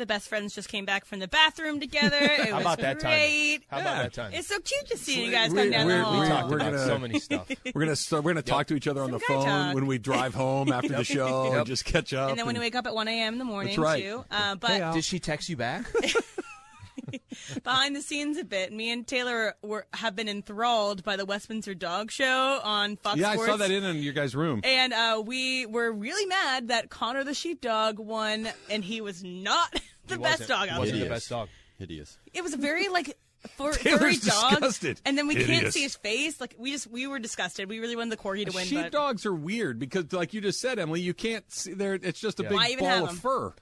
[0.00, 2.16] The best friends just came back from the bathroom together.
[2.20, 3.10] It How was about that time?
[3.10, 3.60] great.
[3.68, 4.32] How about that time?
[4.32, 6.12] It's so cute to see you guys we- come down we're- the hall.
[6.14, 7.50] we we're- talked we're about gonna- so many stuff.
[7.74, 9.74] We're gonna start, we're gonna talk to each other on the Some guy phone talk.
[9.74, 12.30] when we drive home after the show and just catch up.
[12.30, 13.34] and then when you wake up at 1 a.m.
[13.34, 14.02] in the morning, that's right.
[14.02, 14.24] too.
[14.30, 15.84] Uh, but Hey, Did she text you back?
[17.62, 21.74] behind the scenes a bit, me and Taylor were have been enthralled by the Westminster
[21.74, 23.50] Dog Show on Fox yeah, I Sports.
[23.50, 24.60] saw that in, in your guys' room.
[24.64, 29.72] And uh, we were really mad that Connor the sheepdog won, and he was not
[30.06, 31.08] the He best dog he out wasn't there.
[31.08, 31.48] the best dog.
[31.78, 32.18] Hideous.
[32.34, 33.16] It was a very like
[33.56, 35.00] for Taylor's furry dog, disgusted.
[35.06, 36.38] and then we can't see his face.
[36.42, 37.70] Like we just we were disgusted.
[37.70, 40.60] We really wanted the corgi to win, but Sheepdogs are weird because, like you just
[40.60, 41.94] said, Emily, you can't see there.
[41.94, 42.50] It's just a Yeah.
[42.50, 43.16] big ball of them?
[43.16, 43.54] fur.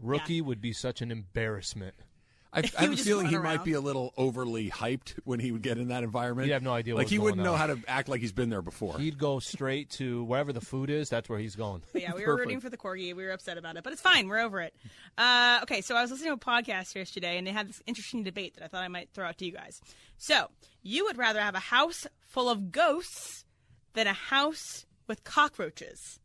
[0.00, 1.94] Rookie would be such an embarrassment.
[2.54, 5.52] I, I have a feeling run he might be a little overly hyped when he
[5.52, 6.46] would get in that environment.
[6.46, 8.20] You'd have no idea what Like was he going wouldn't know how to act like
[8.20, 8.98] he's been there before.
[8.98, 11.08] He'd go straight to wherever the food is.
[11.08, 11.82] That's where he's going.
[11.92, 13.14] But yeah, we were rooting for the corgi.
[13.14, 14.28] We were upset about it, but it's fine.
[14.28, 14.74] We're over it.
[15.18, 18.22] Uh, okay, so I was listening to a podcast yesterday, and they had this interesting
[18.22, 19.80] debate that I thought I might throw out to you guys.
[20.16, 20.48] So
[20.82, 23.44] you would rather have a house full of ghosts
[23.94, 26.20] than a house with cockroaches.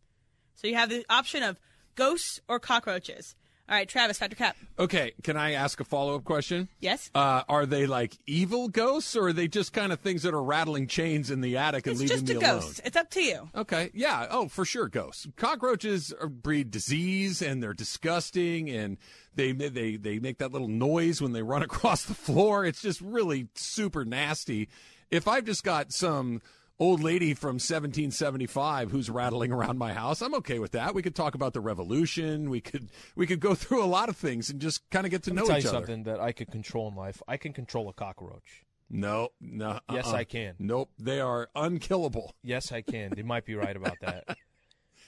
[0.55, 1.59] So you have the option of
[1.95, 3.35] ghosts or cockroaches.
[3.69, 4.57] All right, Travis, Factor Cap.
[4.79, 6.69] Okay, can I ask a follow up question?
[6.79, 7.11] Yes.
[7.13, 10.41] Uh, are they like evil ghosts, or are they just kind of things that are
[10.41, 12.61] rattling chains in the attic and It's leaving just me a alone?
[12.61, 12.81] ghost.
[12.83, 13.47] It's up to you.
[13.55, 14.25] Okay, yeah.
[14.31, 15.27] Oh, for sure, ghosts.
[15.35, 18.97] Cockroaches breed disease, and they're disgusting, and
[19.35, 22.65] they they they make that little noise when they run across the floor.
[22.65, 24.67] It's just really super nasty.
[25.11, 26.41] If I've just got some
[26.79, 30.93] old lady from 1775 who's rattling around my house, I'm okay with that.
[30.95, 32.49] We could talk about the revolution.
[32.49, 35.23] We could we could go through a lot of things and just kind of get
[35.23, 35.77] to Let know me tell each you other.
[35.79, 37.21] something that I could control in life.
[37.27, 38.65] I can control a cockroach.
[38.89, 39.79] No, no.
[39.91, 40.15] Yes, uh-uh.
[40.15, 40.55] I can.
[40.57, 42.33] Nope, they are unkillable.
[42.41, 43.11] Yes, I can.
[43.15, 44.37] They might be right about that.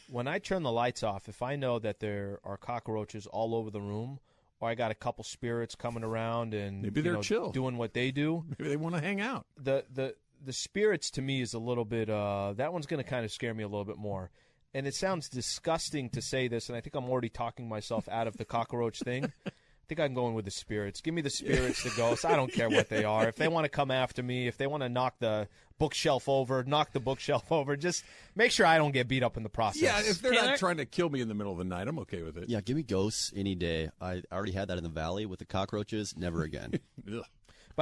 [0.09, 3.69] When I turn the lights off, if I know that there are cockroaches all over
[3.71, 4.19] the room,
[4.59, 7.49] or I got a couple spirits coming around and Maybe they're know, chill.
[7.51, 9.45] doing what they do, Maybe they want to hang out.
[9.57, 12.09] the the the spirits to me is a little bit.
[12.09, 14.31] Uh, that one's going to kind of scare me a little bit more.
[14.73, 18.27] And it sounds disgusting to say this, and I think I'm already talking myself out
[18.27, 19.31] of the cockroach thing.
[19.45, 19.51] I
[19.93, 21.01] think I'm going with the spirits.
[21.01, 22.23] Give me the spirits, the ghosts.
[22.23, 23.27] I don't care what they are.
[23.27, 26.63] If they want to come after me, if they want to knock the bookshelf over,
[26.63, 27.75] knock the bookshelf over.
[27.75, 29.81] Just make sure I don't get beat up in the process.
[29.81, 30.47] Yeah, if they're Taylor?
[30.51, 32.47] not trying to kill me in the middle of the night, I'm okay with it.
[32.47, 33.89] Yeah, give me ghosts any day.
[33.99, 36.15] I already had that in the valley with the cockroaches.
[36.15, 36.79] Never again.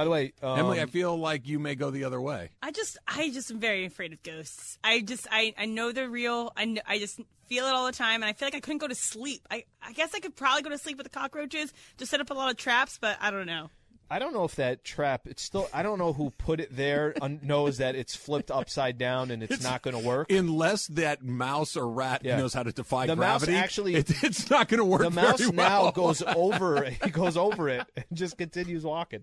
[0.00, 2.50] By the way, um, Emily, I feel like you may go the other way.
[2.62, 4.78] I just, I just am very afraid of ghosts.
[4.82, 6.52] I just, I, I know they're real.
[6.56, 8.78] I, kn- I just feel it all the time, and I feel like I couldn't
[8.78, 9.46] go to sleep.
[9.50, 12.30] I, I guess I could probably go to sleep with the cockroaches, just set up
[12.30, 13.68] a lot of traps, but I don't know.
[14.12, 15.28] I don't know if that trap.
[15.28, 15.68] It's still.
[15.72, 17.14] I don't know who put it there.
[17.22, 20.32] Un- knows that it's flipped upside down and it's, not going to work.
[20.32, 22.36] Unless that mouse or rat Yeah.
[22.36, 25.02] knows how to defy The mouse gravity, actually- it, it's not going to work.
[25.02, 25.92] the mouse very now well.
[25.92, 26.90] goes over.
[27.04, 29.22] He goes over it and just continues walking.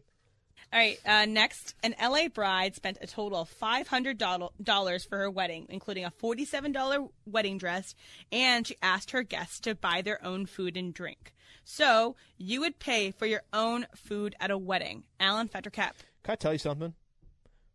[0.73, 5.65] All right, uh, next, an LA bride spent a total of $500 for her wedding,
[5.69, 7.95] including a $47 wedding dress,
[8.33, 11.33] and she asked her guests to buy their own food and drink.
[11.63, 15.03] So, you would pay for your own food at a wedding.
[15.21, 15.93] Alan Fettercap.
[16.23, 16.93] Can I tell you something?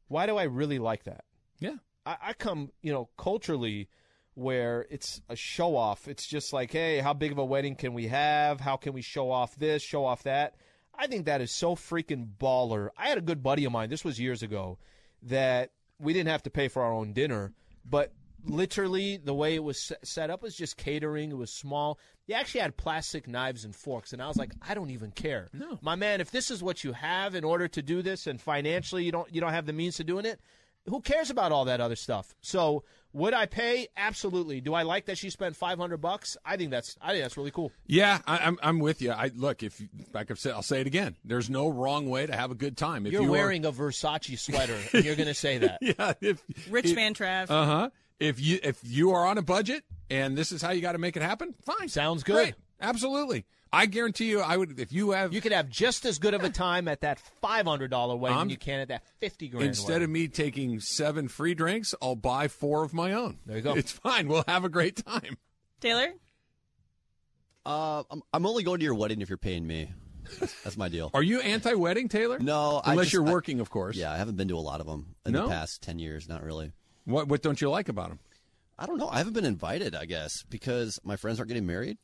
[0.09, 1.25] Why do I really like that?
[1.59, 1.77] yeah.
[2.05, 3.89] I, I come, you know, culturally
[4.35, 6.09] where it's a show off.
[6.09, 8.61] It's just like, hey, how big of a wedding can we have?
[8.61, 10.57] How can we show off this, show off that?
[10.97, 12.91] I think that is so freaking baller.
[12.97, 14.79] I had a good buddy of mine, this was years ago,
[15.23, 17.53] that we didn't have to pay for our own dinner,
[17.85, 18.13] but
[18.45, 21.31] literally the way it was set up was just catering.
[21.31, 21.99] It was small.
[22.27, 25.49] They actually had plastic knives and forks, and I was like, I don't even care.
[25.53, 28.41] No, my man, if this is what you have in order to do this, and
[28.41, 30.41] financially you don't you don't have the means to doing it,
[30.89, 32.35] who cares about all that other stuff?
[32.41, 33.89] So would I pay?
[33.97, 34.61] Absolutely.
[34.61, 36.37] Do I like that she spent five hundred bucks?
[36.45, 37.73] I think that's I think that's really cool.
[37.87, 39.13] Yeah, I, I'm I'm with you.
[39.13, 41.17] I look if like I've said, I'll say it again.
[41.25, 43.07] There's no wrong way to have a good time.
[43.07, 45.79] If You're you are- wearing a Versace sweater, and you're going to say that.
[45.83, 47.51] yeah, if Rich man Trav.
[47.51, 47.91] Uh huh.
[48.19, 50.99] If you if you are on a budget and this is how you got to
[50.99, 51.89] make it happen, fine.
[51.89, 52.35] Sounds good.
[52.35, 52.55] Great.
[52.81, 53.45] Absolutely.
[53.75, 56.45] I guarantee you, I would if you have You could have just as good of
[56.45, 59.67] a time at that five hundred dollar wedding I'm- you can at that fifty grand.
[59.69, 60.05] instead wedding.
[60.05, 63.39] of me taking seven free drinks, I'll buy four of my own.
[63.47, 63.75] There you go.
[63.75, 64.29] It's fine.
[64.29, 65.39] We'll have a great time.
[65.81, 66.09] Taylor?
[67.65, 69.93] uh, I'm, I'm only going to your wedding if you're paying me.
[70.39, 71.11] That's, that's my deal.
[71.15, 72.39] Are you anti-wedding, Taylor?
[72.39, 73.97] No, I unless just- you're I- working, of course.
[73.97, 75.45] Yeah, I haven't been to a lot of them in No?
[75.45, 76.29] the past ten years.
[76.29, 76.73] Not really.
[77.05, 78.19] What What don't you like about them?
[78.79, 79.09] I don't know.
[79.09, 79.95] I haven't been invited.
[79.95, 81.99] I guess because my friends aren't getting married.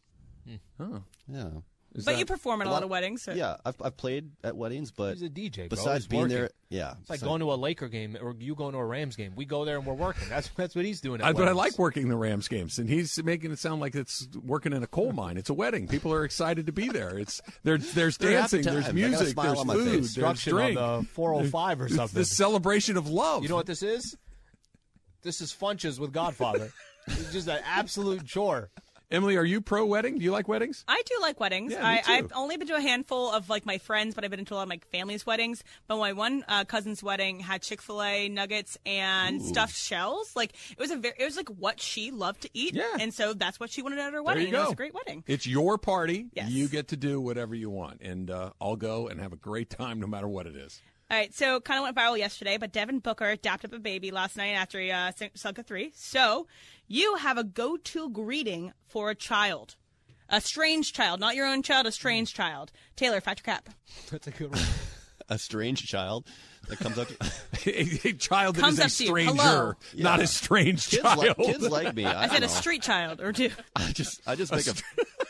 [0.81, 1.49] Oh, Yeah.
[1.95, 3.23] Is but that- you perform at a a lot lot- of weddings.
[3.23, 3.33] So.
[3.33, 5.57] Yeah, I've, I've played at weddings, but He's a DJ.
[5.57, 5.69] Bro.
[5.71, 6.37] besides He's being working.
[6.37, 8.85] there, yeah, It's like so- going to a Laker game or you going to a
[8.85, 9.33] Rams game.
[9.35, 10.29] We go there and we're working.
[10.29, 11.23] That's that's what he's doing.
[11.23, 13.95] At I, but I like working the Rams games, and he's making it sound like
[13.95, 15.39] it's working in a coal mine.
[15.39, 15.89] It's a wedding.
[15.89, 17.19] People are excited to be there.
[17.19, 18.97] It's there, there's dancing, there's time.
[18.97, 20.79] I got a music, there's food, there's Construction drink.
[20.79, 22.19] on the 405 or It's something.
[22.19, 23.43] the celebration of love.
[23.43, 24.15] You know what this is?
[25.23, 26.71] This is Funches with Godfather.
[27.07, 28.71] it's just an absolute chore.
[29.11, 30.19] Emily, are you pro wedding?
[30.19, 30.85] Do you like weddings?
[30.87, 31.73] I do like weddings.
[31.73, 32.03] Yeah, I.
[32.07, 34.57] I've only been to a handful of like my friends, but I've been to a
[34.57, 35.65] lot of my family's weddings.
[35.87, 40.37] But my one uh, cousin's wedding had Chick Fil A nuggets and stuffed shells.
[40.37, 42.75] Like it was a very, it was like what she loved to eat.
[42.75, 42.85] Yeah.
[43.01, 44.43] and so that's what she wanted at her There wedding.
[44.43, 45.25] you and It was a great wedding.
[45.27, 46.27] It's your party.
[46.35, 46.51] Yes.
[46.51, 49.71] You get to do whatever you want, and uh, I'll go and have a great
[49.71, 50.83] time no matter what it is.
[51.11, 54.11] All right, so kind of went viral yesterday, but Devin Booker dapped up a baby
[54.11, 55.91] last night after he uh, sunk a three.
[55.95, 56.47] So
[56.89, 59.77] you have a go-to greeting for a child,
[60.29, 62.43] a strange child, not your own child, a strange hmm.
[62.43, 62.73] child.
[62.97, 63.69] Taylor, factor cap.
[64.11, 64.65] That's a good one.
[65.29, 66.27] a strange child
[66.69, 67.09] that comes up.
[67.09, 67.15] To,
[67.67, 69.73] a, a child that Comes is a up to stranger, Hello.
[69.97, 70.25] not Yeah.
[70.25, 71.19] a strange kids, child.
[71.19, 72.05] like, kids like me.
[72.07, 73.51] I, I, said don't a street child or two.
[73.77, 74.75] I just I just make a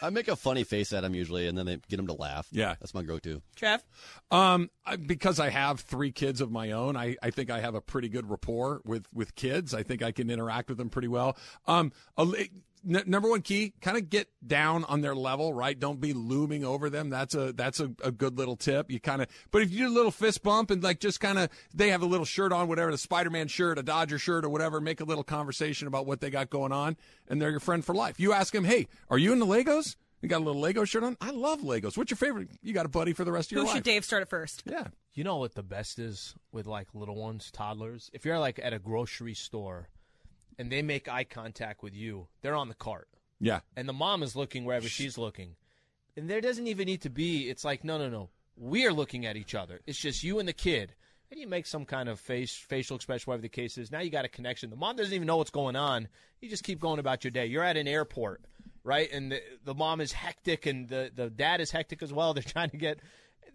[0.01, 2.46] I make a funny face at them usually, and then they get them to laugh.
[2.53, 2.77] Yeah.
[2.79, 3.42] that's my go-to.
[3.57, 3.83] Trev.
[4.31, 7.74] Um, I- because I have three kids of my own, I, I think I have
[7.74, 9.74] a pretty good rapport with, with kids.
[9.74, 11.37] I think I can interact with them pretty well.
[11.66, 12.51] Um, a li-
[12.86, 15.78] n- number one key, kind of get down on their level, right?
[15.78, 17.10] Don't be looming over them.
[17.10, 18.90] That's a that's a, a good little tip.
[18.90, 21.38] You kind of, but if you do a little fist bump and like just kind
[21.38, 24.44] of, they have a little shirt on, whatever, the Spider Man shirt, a Dodger shirt,
[24.44, 24.80] or whatever.
[24.80, 26.96] Make a little conversation about what they got going on,
[27.28, 28.18] and they're your friend for life.
[28.20, 29.96] You ask them, hey, are you in the Legos?
[30.20, 31.16] You got a little Lego shirt on?
[31.20, 31.96] I love Legos.
[31.96, 32.48] What's your favorite?
[32.60, 33.74] You got a buddy for the rest of your Who life.
[33.74, 34.64] Who should Dave start at first?
[34.66, 34.88] Yeah.
[35.14, 38.10] You know what the best is with like little ones, toddlers?
[38.12, 39.88] If you're like at a grocery store
[40.58, 43.08] and they make eye contact with you, they're on the cart.
[43.40, 43.60] Yeah.
[43.76, 45.56] And the mom is looking wherever she's looking.
[46.16, 48.30] And there doesn't even need to be, it's like, no, no, no.
[48.56, 49.80] We're looking at each other.
[49.86, 50.94] It's just you and the kid.
[51.30, 53.92] And you make some kind of face, facial expression, whatever the case is.
[53.92, 54.70] Now you got a connection.
[54.70, 56.08] The mom doesn't even know what's going on.
[56.40, 57.46] You just keep going about your day.
[57.46, 58.42] You're at an airport,
[58.82, 59.08] right?
[59.12, 62.34] And the, the mom is hectic and the, the dad is hectic as well.
[62.34, 62.98] They're trying to get.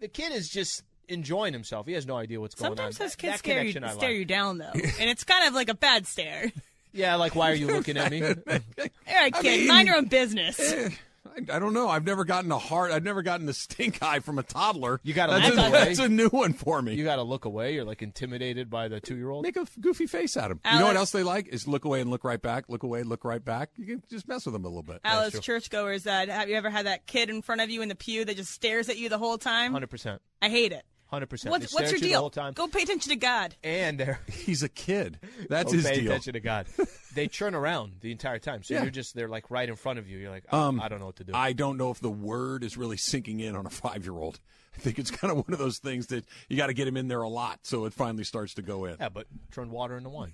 [0.00, 1.86] The kid is just enjoying himself.
[1.86, 2.76] He has no idea what's going on.
[2.76, 4.18] Sometimes those kids that stare, you, connection stare like.
[4.18, 6.50] you down though, and it's kind of like a bad stare.
[6.94, 8.22] Yeah, like, why are you looking at me?
[8.24, 8.60] All right,
[9.06, 10.58] I kid, mean- mind your own business.
[10.60, 10.90] Eh,
[11.26, 11.88] I, I don't know.
[11.88, 12.92] I've never gotten a heart.
[12.92, 15.00] I've never gotten a stink eye from a toddler.
[15.02, 15.84] You gotta that's, look a, away.
[15.84, 16.94] that's a new one for me.
[16.94, 17.74] You got to look away.
[17.74, 19.42] You're like intimidated by the two year old.
[19.42, 20.60] Make a goofy face at them.
[20.64, 22.66] You know what Alex- else they like is look away and look right back.
[22.68, 23.70] Look away, look right back.
[23.76, 25.00] You can just mess with them a little bit.
[25.04, 27.96] Alice, churchgoers, uh, have you ever had that kid in front of you in the
[27.96, 29.72] pew that just stares at you the whole time?
[29.74, 30.18] 100%.
[30.40, 30.84] I hate it.
[31.20, 31.48] 100%.
[31.50, 32.20] What's, what's your at The deal?
[32.20, 32.52] whole time.
[32.52, 33.54] Go pay attention to God.
[33.64, 35.18] And they're He's a kid.
[35.48, 36.10] That's oh, his pay deal.
[36.12, 36.66] attention to God.
[37.14, 38.62] they turn around the entire time.
[38.62, 38.82] So Yeah.
[38.82, 40.18] you're just, they're like right in front of you.
[40.18, 41.32] You're like, oh, Um, I don't know what to do.
[41.34, 44.40] I don't know if the word is really sinking in on a five year old.
[44.76, 46.96] I think it's kind of one of those things that you got to get him
[46.96, 48.96] in there a lot so it finally starts to go in.
[48.98, 50.32] yeah, but turn water into wine.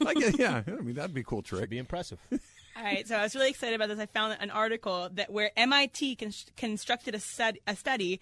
[0.00, 1.60] Like, yeah, I mean that'd be a cool trick.
[1.62, 2.18] Should be impressive.
[2.76, 3.98] All right, so I was really excited about this.
[3.98, 8.20] I found an article that where MIT con- constructed a, stud- a study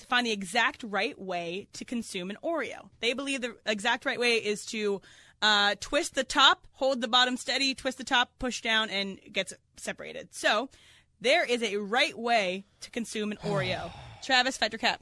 [0.00, 2.88] to find the exact right way to consume an Oreo.
[3.00, 5.00] They believe the exact right way is to
[5.42, 9.32] uh, twist the top, hold the bottom steady, twist the top, push down, and it
[9.32, 10.34] gets separated.
[10.34, 10.68] So
[11.20, 13.90] there is a right way to consume an Oreo.
[14.22, 15.00] Travis, fight your cap.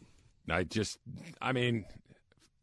[0.51, 0.99] I just,
[1.41, 1.85] I mean,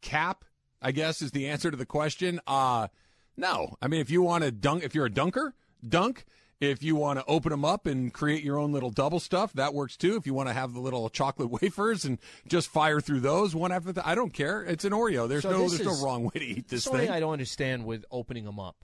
[0.00, 0.44] cap,
[0.80, 2.40] I guess, is the answer to the question.
[2.46, 2.88] Uh,
[3.36, 3.76] no.
[3.80, 5.54] I mean, if you want to dunk, if you're a dunker,
[5.86, 6.24] dunk.
[6.58, 9.74] If you want to open them up and create your own little double stuff, that
[9.74, 10.16] works too.
[10.16, 13.72] If you want to have the little chocolate wafers and just fire through those one
[13.72, 14.62] after the, I don't care.
[14.62, 15.28] It's an Oreo.
[15.28, 17.10] There's So no, there's no wrong way to eat this thing.
[17.10, 18.76] I don't understand with opening them up.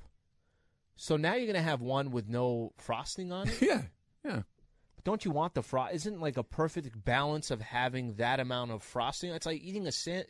[0.96, 3.58] So now you're going to have one with no frosting on it?
[3.62, 3.82] yeah,
[4.24, 4.42] yeah.
[5.04, 5.94] Don't you want the frost?
[5.94, 9.32] Isn't like a perfect balance of having that amount of frosting?
[9.32, 10.26] It's like eating a sand.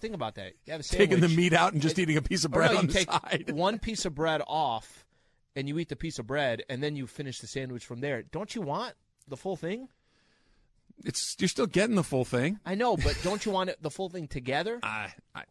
[0.00, 0.54] Think about that.
[0.64, 1.10] You have a sandwich.
[1.10, 3.50] Taking the meat out and just eating a piece of bread no, on the side.
[3.52, 5.03] one piece of bread off,
[5.56, 8.22] and you eat the piece of bread, and then you finish the sandwich from there.
[8.22, 8.94] Don't you want
[9.28, 9.88] the full thing?
[11.04, 12.58] It's you're still getting the full thing.
[12.64, 14.78] I know, but don't you want it, the full thing together?
[14.82, 15.42] I, I,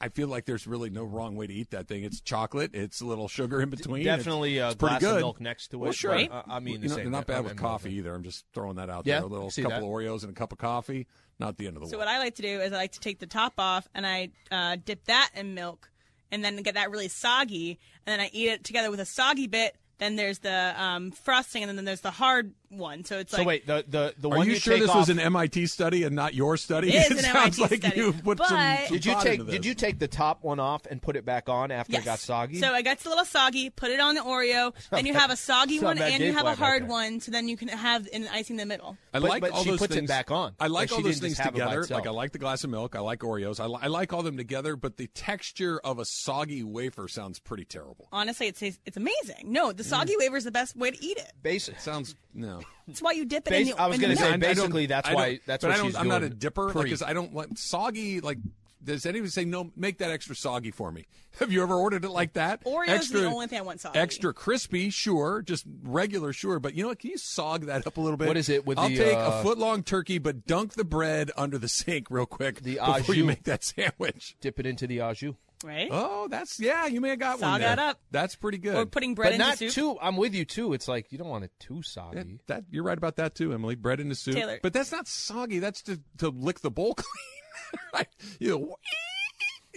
[0.00, 2.04] I feel like there's really no wrong way to eat that thing.
[2.04, 2.70] It's chocolate.
[2.74, 4.04] It's a little sugar in between.
[4.04, 5.14] Definitely it's, a it's pretty glass good.
[5.16, 5.94] of milk next to Well, it.
[5.96, 6.10] sure.
[6.12, 6.30] Right?
[6.30, 7.34] Uh, I mean, the You know, same they're not thing.
[7.36, 8.14] bad I with coffee either.
[8.14, 9.24] I'm just throwing that out Yeah, there.
[9.24, 9.82] A little couple that.
[9.82, 11.06] Oreos and a cup of coffee.
[11.38, 12.06] Not the end of the So world.
[12.06, 14.06] So what I like to do is I like to take the top off and
[14.06, 15.90] I uh, dip that in milk,
[16.30, 19.46] and then get that really soggy, and then I eat it together with a soggy
[19.46, 19.76] bit.
[19.98, 23.04] Then there's the um, frosting, and then there's the hard one.
[23.04, 23.42] So it's like.
[23.42, 25.18] So wait, the the the Are one you, you sure take this off, was an
[25.18, 26.94] MIT study and not your study?
[26.94, 29.40] It is an sounds MIT like study, you put some, but- some Did you take
[29.40, 32.02] into Did you take the top one off and put it back on after yes.
[32.02, 32.58] it got soggy?
[32.60, 33.70] So it gets a little soggy.
[33.70, 34.72] Put it on the Oreo.
[34.90, 36.88] Then you have a soggy one and you have a plan right hard there.
[36.88, 37.20] one.
[37.20, 38.96] So then you can have an icing in the middle.
[39.12, 40.08] I But- like but all she those puts it things.
[40.08, 40.54] back on.
[40.60, 41.94] I like Like, all those things just have it by together.
[41.94, 42.94] Like I like the glass of milk.
[42.96, 43.60] I like Oreos.
[43.60, 44.76] I, li- I like all them together.
[44.76, 48.08] But the texture of a soggy wafer sounds pretty terrible.
[48.12, 49.44] Honestly, it's it's amazing.
[49.44, 50.18] No, the soggy Mm.
[50.20, 51.32] wafer is the best way to eat it.
[51.42, 51.78] Basic.
[51.80, 52.55] Sounds no.
[52.86, 53.80] That's why you dip it Bas- in the.
[53.80, 54.34] I was gonna say, milk.
[54.34, 56.70] I don't- basically, that's why- that's but what I don't, she's I'm not a dipper
[56.70, 56.84] pre.
[56.84, 58.20] because I don't want soggy.
[58.20, 58.38] Like,
[58.84, 59.70] does anyone say no?
[59.76, 61.06] Make that extra soggy for me.
[61.40, 62.64] Have you ever ordered it like that?
[62.64, 63.98] Oreo's extra, the only thing I want soggy.
[63.98, 65.42] Extra crispy, sure.
[65.42, 66.58] Just regular, sure.
[66.60, 66.98] But you know what?
[67.00, 68.26] Can you sog that up a little bit?
[68.28, 70.74] What is it with the I'll the, take uh, a foot long turkey, but dunk
[70.74, 73.26] the bread under the sink real quick The before au you jus.
[73.26, 74.36] make that sandwich.
[74.40, 75.34] Dip it into the au jus.
[75.64, 75.88] Right?
[75.90, 76.86] Oh, that's yeah.
[76.86, 77.50] You may have got one.
[77.50, 77.68] Sog there.
[77.76, 78.00] that up.
[78.10, 78.76] That's pretty good.
[78.76, 79.72] Or putting bread but into not soup.
[79.72, 79.98] too.
[80.00, 80.72] I'm with you too.
[80.72, 82.38] It's like you don't want it too Yeah, soggy.
[82.46, 83.74] that you're right about that too, Emily.
[83.74, 84.58] Bread in the soup, Taylor.
[84.62, 85.58] but that's not soggy.
[85.58, 87.80] That's to to lick the bowl clean.
[87.94, 88.08] right?
[88.38, 88.76] You know,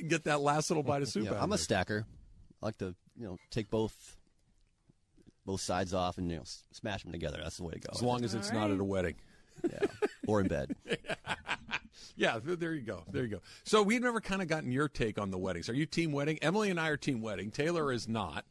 [0.07, 1.25] get that last little bite of soup.
[1.25, 2.05] Yeah, out I'm of a stacker.
[2.61, 4.17] I like to, you know, take both
[5.45, 7.39] both sides off and you know smash them together.
[7.41, 7.89] That's the way to go.
[7.93, 9.15] as long as it's not at a wedding.
[9.63, 9.79] yeah.
[10.27, 10.75] or in bed.
[10.85, 10.95] Yeah,
[12.39, 13.03] th- there you go.
[13.09, 13.41] There you go.
[13.63, 15.69] So we've never kind of gotten your take on the weddings.
[15.69, 16.37] Are you team wedding?
[16.41, 17.49] Emily and I are team wedding.
[17.49, 18.45] Taylor is not.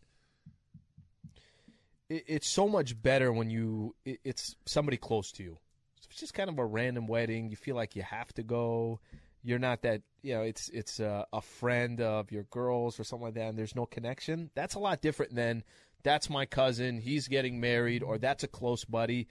[2.08, 3.94] It, it's so much better when you.
[4.06, 5.58] It, it's somebody close to you.
[6.02, 7.50] If it's just kind of a random wedding.
[7.50, 9.00] You feel like you have to go.
[9.44, 10.00] You're not that.
[10.22, 13.58] You know, it's it's a, a friend of your girls or something like that, and
[13.58, 14.50] there's no connection.
[14.54, 15.62] That's a lot different than
[16.02, 17.00] that's my cousin.
[17.00, 19.28] He's getting married, or that's a close buddy.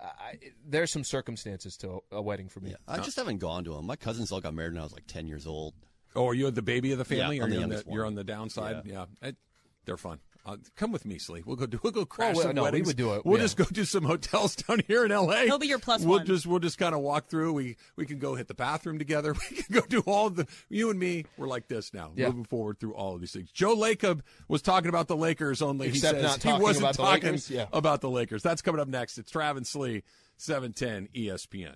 [0.00, 2.70] I, there's some circumstances to a wedding for me.
[2.70, 3.86] Yeah, I just haven't gone to them.
[3.86, 5.74] My cousins all got married when I was like 10 years old.
[6.14, 7.36] Oh, are you the baby of the family?
[7.36, 8.82] Yeah, or I'm the you're, on the, you're on the downside.
[8.86, 9.36] Yeah, It-
[9.84, 10.18] they're fun.
[10.46, 11.42] Uh, come with me, Slee.
[11.44, 11.66] We'll go.
[11.66, 13.26] Do, we'll go crash well, some no, We would do it.
[13.26, 13.44] We'll yeah.
[13.44, 15.44] just go to some hotels down here in L.A.
[15.44, 16.26] He'll be your plus we'll one.
[16.26, 17.52] just we'll just kind of walk through.
[17.52, 19.34] We we can go hit the bathroom together.
[19.50, 20.46] We can go do all the.
[20.68, 22.26] You and me, we're like this now, Yeah.
[22.28, 23.50] moving forward through all of these things.
[23.50, 25.88] Joe Lacob was talking about the Lakers only.
[25.88, 27.50] Except he not says he talking wasn't about the talking Lakers?
[27.50, 27.66] Yeah.
[27.72, 28.42] about the Lakers.
[28.42, 29.18] That's coming up next.
[29.18, 30.04] It's Travis Slee,
[30.36, 31.74] seven ten ESPN.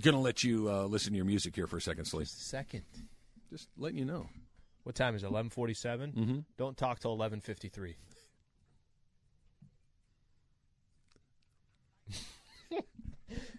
[0.00, 2.24] Gonna let you uh, listen to your music here for a second, Slee.
[2.26, 2.82] Second.
[3.50, 4.28] Just letting you know.
[4.82, 5.30] What time is it?
[5.30, 6.14] 11:47.
[6.14, 6.38] Mm-hmm.
[6.58, 7.94] Don't talk till 11:53.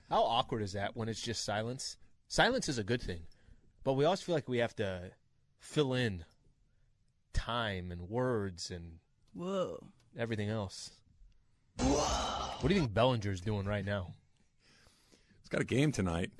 [0.09, 1.97] How awkward is that when it's just silence?
[2.27, 3.21] Silence is a good thing,
[3.83, 5.11] but we always feel like we have to
[5.59, 6.23] fill in
[7.33, 8.99] time and words and
[9.33, 9.83] Whoa.
[10.17, 10.91] everything else.
[11.77, 14.13] What do you think Bellinger's doing right now?
[15.47, 16.31] It's got a game tonight.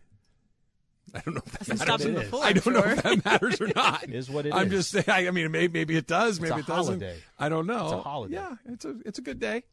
[1.16, 1.88] I don't know if that Hasn't matters.
[1.88, 2.24] stopped him it is.
[2.30, 2.44] before.
[2.44, 2.92] I I'm don't know sure.
[2.92, 4.04] if that matters or not.
[4.04, 4.92] It is what it I'm is.
[4.92, 5.28] just saying.
[5.30, 6.42] I mean, maybe, maybe it does.
[6.42, 7.00] Maybe a it doesn't.
[7.00, 7.18] holiday.
[7.40, 7.86] I don't know.
[7.86, 8.34] It's a holiday.
[8.36, 9.64] Yeah, it's a it's a good day.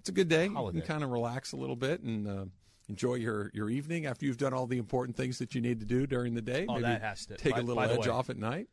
[0.00, 0.48] It's a good day.
[0.48, 0.76] Holiday.
[0.76, 2.44] You can kind of relax a little bit and uh,
[2.90, 5.86] enjoy your your evening after you've done all the important things that you need to
[5.86, 6.66] do during the day.
[6.68, 8.36] Oh, maybe that has to- take by- a little by the edge way- off at
[8.36, 8.68] night.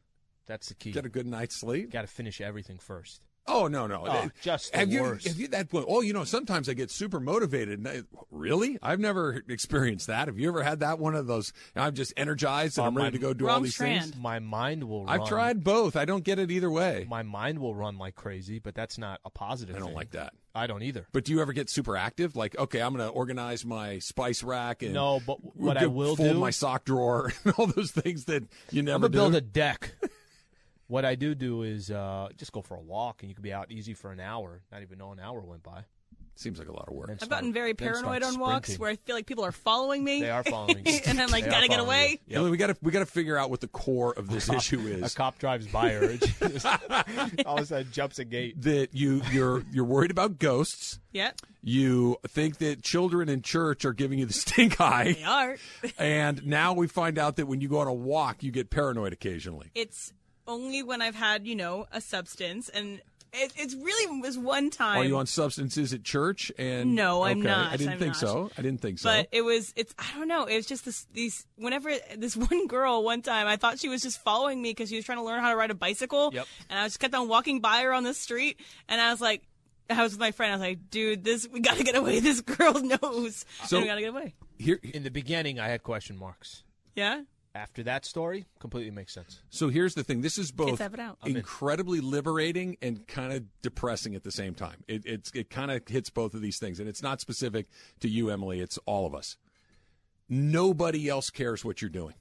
[0.46, 0.92] That's the key.
[0.92, 1.90] Get a good night's sleep.
[1.94, 3.22] Got to finish everything first.
[3.52, 4.06] Oh no no!
[4.08, 5.28] Oh, just the have you worst.
[5.28, 5.86] have you that point?
[5.90, 7.80] Oh, you know, sometimes I get super motivated.
[7.80, 10.28] And I- really, I've never experienced that.
[10.28, 11.52] Have you ever had that one of those?
[11.76, 14.04] I'm just energized and Oh, I'm ready my- to go do all these strand.
[14.12, 14.16] things.
[14.18, 15.10] My mind will.
[15.10, 15.96] I've tried both.
[15.96, 17.06] I don't get it either way.
[17.10, 19.76] My mind will run like crazy, but that's not a positive.
[19.76, 19.96] I don't thing.
[19.96, 20.34] like that.
[20.56, 21.08] I don't either.
[21.12, 22.36] But do you ever get super active?
[22.36, 26.16] Like, okay, I'm going to organize my spice rack and No, but what I will
[26.16, 29.36] fold do- my sock drawer and all those things that you I'm never gonna build
[29.36, 29.94] a deck.
[30.90, 33.54] what I do do is uh, just go for a walk, and you can be
[33.54, 35.86] out easy for an hour, not even know an hour went by.
[36.36, 37.10] Seems like a lot of work.
[37.12, 38.80] I've start- gotten very paranoid on walks sprinting.
[38.82, 40.22] where I feel like people are following me.
[40.22, 41.00] They are following you.
[41.06, 42.20] and I'm like, They gotta get following away.
[42.28, 42.38] you.
[42.38, 44.80] Emily, we got to we got to figure out what the core of this issue
[44.88, 45.02] is.
[45.02, 45.14] A is.
[45.16, 46.66] cop drives by her, and she just
[47.46, 48.62] all of a sudden jumps a gate.
[48.62, 51.00] that you you're you're worried about ghosts.
[51.12, 55.58] Yep, You think that children in church are giving you the stink eye, they are.
[55.98, 59.12] and now we find out that when you go on a walk, you get paranoid
[59.12, 59.72] occasionally.
[59.76, 60.14] it's
[60.50, 63.00] only when I've had, you know, a substance and
[63.32, 64.98] it, it's really was one time.
[64.98, 66.52] Are you on substances at church?
[66.58, 67.72] And No, I'm Okay, not.
[67.72, 68.20] I didn't I'm think not.
[68.20, 68.50] so.
[68.58, 69.08] I didn't think so.
[69.08, 70.46] But it was it's I don't know.
[70.46, 74.02] It was just this these whenever this one girl one time I thought she was
[74.02, 76.32] just following me because she was trying to learn how to ride a bicycle.
[76.34, 76.48] Yep.
[76.72, 79.44] And I just kept on walking by her on the street, and I was like,
[79.92, 80.52] I was with my friend.
[80.52, 82.20] I was like, dude, this we gotta get away.
[82.30, 83.46] This girl knows.
[83.66, 84.34] So- and we gotta get away.
[84.58, 86.64] Here, In the beginning, I had question marks.
[86.96, 87.22] Yeah.
[87.56, 89.42] After that story, completely makes sense.
[89.50, 90.22] so here's the thing.
[90.22, 91.18] This is both have it out.
[91.24, 91.38] I'm in.
[91.38, 94.84] incredibly liberating and kind of depressing at the same time.
[94.88, 97.66] It, it's it kind of hits both of these things, and it's not specific
[98.02, 98.60] to you, Emily.
[98.60, 99.36] It's all of us.
[100.30, 102.14] Nobody else cares what you're doing.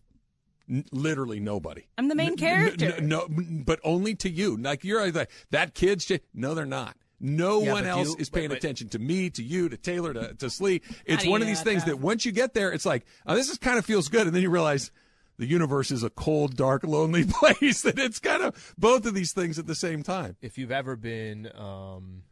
[0.68, 1.86] N- literally nobody.
[1.98, 2.94] I'm the main N- n- character.
[2.96, 4.56] n- no, but only to you.
[4.56, 6.06] Like you're like that kid's.
[6.06, 6.96] j- No, they're not.
[7.20, 9.76] No Yeah, one else you- is paying but- but- attention to me, to you, to
[9.76, 10.80] Taylor, to, to Slee.
[11.04, 11.90] It's one of these things that?
[11.92, 14.34] that once you get there, it's like, oh, this is kind of feels good, and
[14.34, 14.90] then you realize
[15.38, 17.82] the universe is a cold, dark, lonely place.
[17.82, 20.36] That it's kind of both of these things at the same time.
[20.42, 22.22] If you've ever been, um,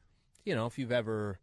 [0.44, 1.38] you know, if you've ever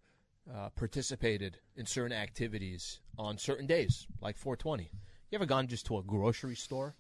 [0.53, 4.83] uh, participated in certain activities on certain days, like 420,
[5.31, 6.95] you ever gone just to a grocery store?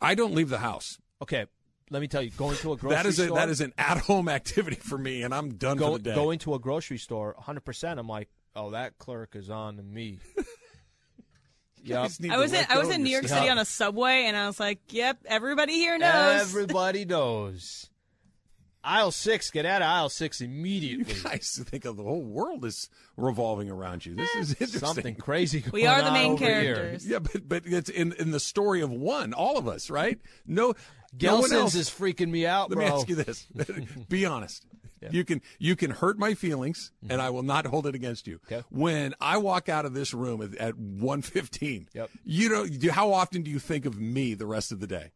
[0.00, 0.98] I don't leave the house.
[1.22, 1.46] Okay,
[1.90, 3.36] let me tell you, going to a grocery That is a, store.
[3.38, 6.14] that is an at home activity for me, and I'm done go, for the day.
[6.14, 10.18] going to a grocery store 100% i'm like oh that clerk is on to me
[11.84, 12.10] yep.
[12.30, 13.40] I was in I was in New York yourself.
[13.40, 17.90] City on a subway, and I was like, "Yep, everybody here knows." everybody knows
[18.86, 20.98] aisle six get out of aisle six immediately.
[20.98, 24.14] You immediately guys think of the whole world is revolving around you.
[24.14, 24.38] This eh.
[24.38, 24.80] is interesting.
[24.80, 26.74] something crazy we are the main over here.
[26.74, 27.06] characters.
[27.06, 30.18] Yeah, but but it's in in the story of one, all of us, right?
[30.46, 30.74] No,
[31.20, 33.46] no one Gelson's else is freaking me out Let bro me ask you this:
[34.08, 34.64] Be honest.
[35.10, 38.38] You can you can hurt my feelings, and I will not hold it against you.
[38.38, 38.54] Mm-hmm.
[38.54, 38.64] Okay.
[38.70, 42.10] When I walk out of this room at, at one fifteen, Yep.
[42.24, 45.12] you know do, how often do you think of me the rest of the day?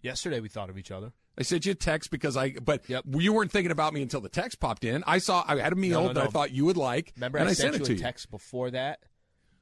[0.00, 3.04] yesterday we thought of each other I sent you a text because I, but Yep.
[3.10, 5.02] you weren't thinking about me until the text popped in.
[5.06, 7.38] I saw I had a meal No, no, that I thought you would like, remember
[7.38, 7.98] and i, I, sent, it you a you.
[8.02, 8.98] text before that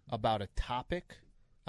[0.08, 1.16] about a topic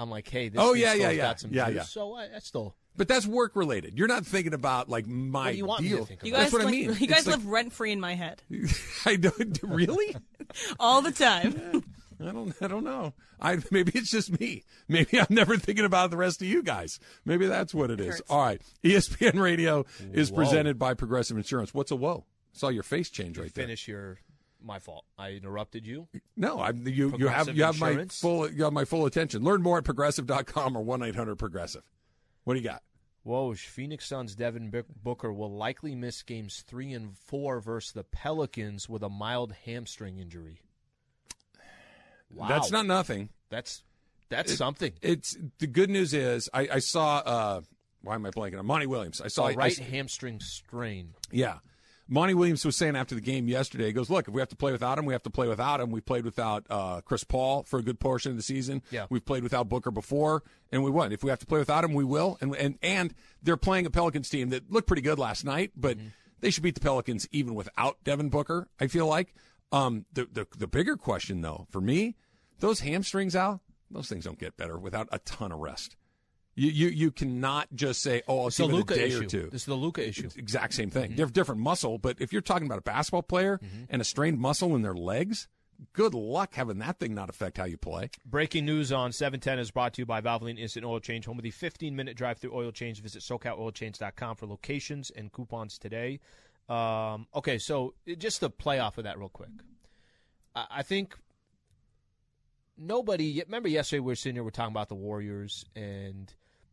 [0.00, 1.22] i'm like hey this Oh, yeah, yeah, yeah.
[1.22, 1.76] got some Yeah, juice.
[1.76, 1.82] yeah.
[1.82, 3.96] so I, I still But that's work related.
[3.98, 5.98] You're not thinking about like my What do you want me deal.
[6.00, 6.42] to think You about?
[6.42, 6.96] guys, That's what I mean.
[6.98, 8.42] You guys It's like- live rent free in my head
[9.06, 10.14] I don't really.
[10.80, 11.84] all the time.
[12.20, 12.54] I don't.
[12.60, 13.14] I don't know.
[13.40, 14.62] I maybe it's just me.
[14.86, 17.00] Maybe I'm never thinking about the rest of you guys.
[17.24, 18.16] Maybe that's what it is.
[18.16, 18.22] hurts.
[18.30, 18.62] All right.
[18.84, 20.36] ESPN Radio is Whoa.
[20.36, 21.74] presented by Progressive Insurance.
[21.74, 22.24] What's a whoa?
[22.54, 23.64] I Saw your face change right there.
[23.64, 24.18] finish your
[24.64, 28.62] my fault i interrupted you No, I, you you have you have my full you
[28.62, 29.42] have my full attention.
[29.42, 31.82] Learn more at progressive.com or one eight hundred progressive.
[32.44, 32.82] What do you got?
[33.26, 34.72] Woj, Phoenix Suns Devin
[35.02, 40.18] Booker will likely miss games three and four versus the Pelicans with a mild hamstring
[40.18, 40.60] injury.
[42.34, 42.48] Wow.
[42.48, 43.28] That's not nothing.
[43.48, 43.84] That's
[44.28, 44.92] that's something.
[45.02, 47.18] It's the good news is I, I saw.
[47.18, 47.60] Uh,
[48.00, 49.20] why am I blanking on Monty Williams?
[49.20, 51.14] I saw a I- right hamstring strain.
[51.30, 51.58] Yeah.
[52.12, 54.56] Monty Williams was saying after the game yesterday, he goes, Look, if we have to
[54.56, 55.90] play without him, we have to play without him.
[55.90, 58.82] We played without uh, Chris Paul for a good portion of the season.
[58.90, 59.06] Yeah.
[59.08, 61.10] We've played without Booker before, and we won.
[61.12, 62.36] If we have to play without him, we will.
[62.42, 65.96] And and, and they're playing a Pelicans team that looked pretty good last night, but
[66.40, 69.34] they should beat the Pelicans even without Devin Booker, I feel like.
[69.70, 72.16] Um, the, the, the bigger question, though, for me,
[72.60, 75.96] those hamstrings, Al, those things don't get better without a ton of rest.
[76.54, 79.06] You, you, you cannot just say, oh, I'll It's give the it a Luka day
[79.06, 79.22] issue.
[79.22, 80.26] or two This is the Luka issue.
[80.26, 81.14] It's exact same thing.
[81.16, 84.76] They're different muscle, but if you're talking about a basketball player and a strained muscle
[84.76, 85.48] in their legs,
[85.94, 88.10] good luck having that thing not affect how you play.
[88.26, 91.42] Breaking news on 710 is brought to you by Valvoline Instant Oil Change, home of
[91.42, 93.00] the 15 minute drive through oil change.
[93.00, 96.20] Visit SoCalOilChange.com for locations and coupons today.
[96.68, 99.48] Um, okay, so just to play off of that real quick.
[100.54, 101.16] I, I think
[102.76, 106.32] nobody, remember yesterday we were sitting here, we're talking about the Warriors, and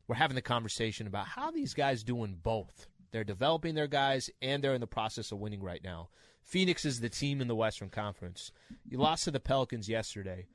[0.09, 2.87] we're having the conversation about how these guys doing both.
[3.11, 6.09] They're developing their guys, and they're in the process of winning right now.
[6.41, 8.51] Phoenix is the team in the Western Conference.
[8.87, 10.47] You lost to the Pelicans yesterday.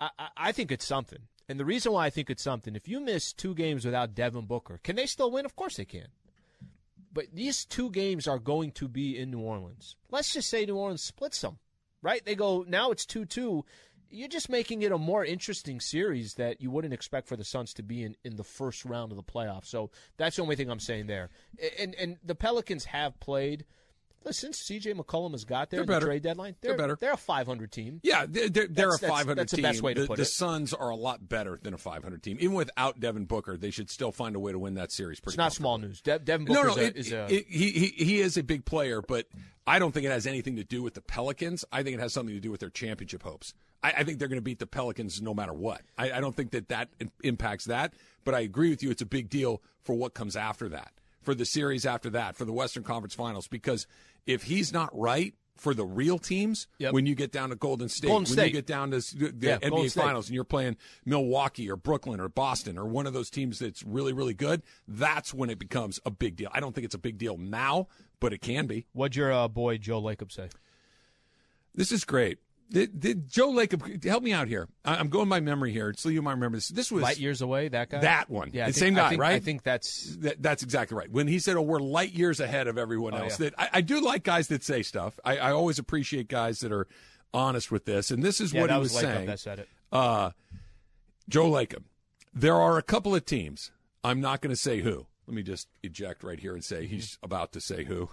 [0.00, 1.18] I, I, I think it's something.
[1.50, 4.46] And the reason why I think it's something, if you miss two games without Devin
[4.46, 5.44] Booker, can they still win?
[5.44, 6.08] Of course they can.
[7.12, 9.96] But these two games are going to be in New Orleans.
[10.10, 11.58] Let's just say New Orleans splits them,
[12.00, 12.24] right?
[12.24, 13.64] They go, now it's 2 2.
[14.10, 17.74] You're just making it a more interesting series that you wouldn't expect for the Suns
[17.74, 19.66] to be in in the first round of the playoffs.
[19.66, 21.30] So that's the only thing I'm saying there.
[21.78, 23.64] And, and the Pelicans have played.
[24.30, 26.98] Since CJ McCollum has got there the trade deadline, They're they're, better.
[27.00, 28.00] They're a 500 team.
[28.02, 29.62] Yeah, they're, they're, they're a that's- 500 that's the team.
[29.62, 30.26] best way to the, put the it.
[30.26, 32.36] Suns are a lot better than a 500 team.
[32.40, 35.18] Even without Devin Booker, they should still find a way to win that series.
[35.20, 36.02] Pretty It's not small news.
[36.02, 38.42] De- Devin Booker no, is, it- a, is a it- he, he he is a
[38.42, 39.26] big player, but
[39.66, 41.64] I don't think it has anything to do with the Pelicans.
[41.72, 43.54] I think it has something to do with their championship hopes.
[43.82, 45.82] I, I think they're going to beat the Pelicans no matter what.
[45.96, 46.88] I, I don't think that that
[47.22, 47.94] impacts that,
[48.24, 48.90] but I agree with you.
[48.90, 50.92] It's a big deal for what comes after that.
[51.22, 53.86] For the series after that, for the Western Conference Finals, because
[54.26, 56.92] if he's not right for the real teams, Yep.
[56.92, 58.46] when you get down to Golden State, Golden when State.
[58.46, 60.00] you get down to the Yeah, Golden NBA State.
[60.02, 63.82] Finals, and you're playing Milwaukee or Brooklyn or Boston or one of those teams that's
[63.82, 66.48] really, really good, that's when it becomes a big deal.
[66.52, 67.88] I don't think it's a big deal now,
[68.20, 68.86] but it can be.
[68.92, 70.48] What'd your uh, boy Joe Lacob say?
[71.74, 72.38] This is great.
[72.70, 74.68] Did, did Joe Lacob help me out here?
[74.84, 76.68] I- I'm going by memory here, so you might remember this.
[76.68, 78.00] This was Light years away, that guy.
[78.00, 78.50] that one.
[78.52, 79.32] Yeah, the think- same I guy, think- right?
[79.34, 81.10] I think that's That, that's exactly right.
[81.10, 83.50] When he said, "Oh, we're light years ahead of everyone Oh, else," yeah.
[83.50, 85.18] that I, I do like guys that say stuff.
[85.24, 86.86] I, I always appreciate guys that are
[87.32, 88.10] honest with this.
[88.10, 89.26] And this is yeah, what he was, was saying.
[89.26, 89.68] that said it.
[89.90, 90.30] Uh,
[91.28, 91.84] Joe Lacob.
[92.34, 93.70] There are a couple of teams.
[94.04, 95.06] I'm not going to say who.
[95.26, 96.94] Let me just eject right here and say Mm-hmm.
[96.94, 98.10] he's about to say who.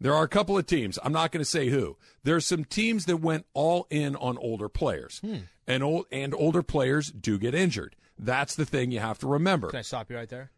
[0.00, 0.98] There are a couple of teams.
[1.02, 1.96] I'm not going to say who.
[2.22, 5.36] There's some teams that went all in on older players, Hmm.
[5.66, 7.96] and old and older players do get injured.
[8.18, 9.68] That's the thing you have to remember.
[9.70, 10.50] Can I stop you right there?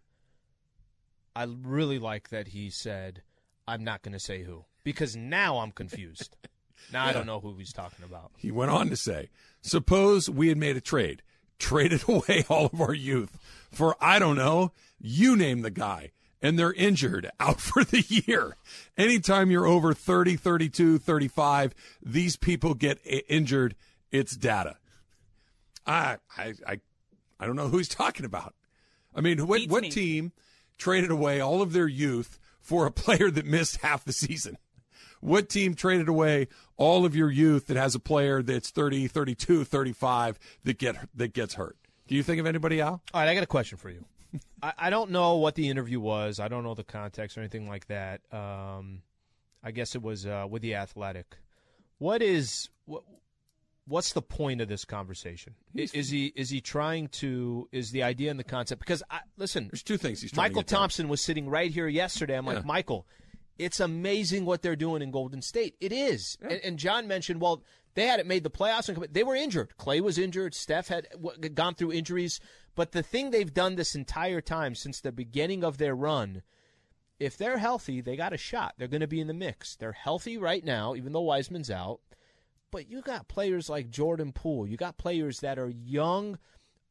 [1.34, 3.22] I really like that he said,
[3.66, 6.36] "I'm not going to say who," because now I'm confused.
[6.92, 8.32] now I don't know who he's talking about.
[8.36, 9.30] He went on to say,
[9.62, 11.22] Suppose we had made a trade,
[11.58, 13.38] traded away all of our youth
[13.70, 16.10] for, I don't know, you name the guy,
[16.42, 18.56] and they're injured out for the year.
[18.96, 21.74] Anytime you're over 30, 32, 35,
[22.04, 23.74] these people get injured.
[24.10, 24.76] It's data.
[25.86, 26.80] I, I, I,
[27.38, 28.54] I don't know who he's talking about.
[29.14, 29.90] I mean, what, what me.
[29.90, 30.32] team
[30.78, 34.56] traded away all of their youth for a player that missed half the season?
[35.20, 39.64] What team traded away all of your youth that has a player that's 30, 32,
[39.64, 41.76] 35 that get that gets hurt?
[42.08, 42.88] Do you think of anybody, Al?
[42.88, 44.04] All right, I got a question for you.
[44.62, 46.40] I, I don't know what the interview was.
[46.40, 48.20] I don't know the context or anything like that.
[48.32, 49.02] Um,
[49.62, 51.36] I guess it was uh, with the Athletic.
[51.98, 53.02] What is what?
[53.86, 55.54] What's the point of this conversation?
[55.74, 58.78] Is, is he is he trying to is the idea and the concept?
[58.78, 60.80] Because I, listen, There's two things he's trying Michael to get done.
[60.80, 62.36] Thompson was sitting right here yesterday.
[62.38, 62.54] I'm Yeah.
[62.54, 63.06] like, Michael,
[63.58, 65.74] it's amazing what they're doing in Golden State.
[65.80, 66.38] It is.
[66.40, 67.62] And, and John mentioned, well,
[67.94, 69.76] they hadn't made the playoffs, and they were injured.
[69.76, 70.54] Clay was injured.
[70.54, 71.08] Steph had
[71.54, 72.38] gone through injuries.
[72.74, 76.42] But the thing they've done this entire time since the beginning of their run,
[77.18, 78.74] if they're healthy, they got a shot.
[78.78, 79.76] They're going to be in the mix.
[79.76, 82.00] They're healthy right now, even though Wiseman's out.
[82.70, 84.66] But you got players like Jordan Poole.
[84.66, 86.38] You got players that are young,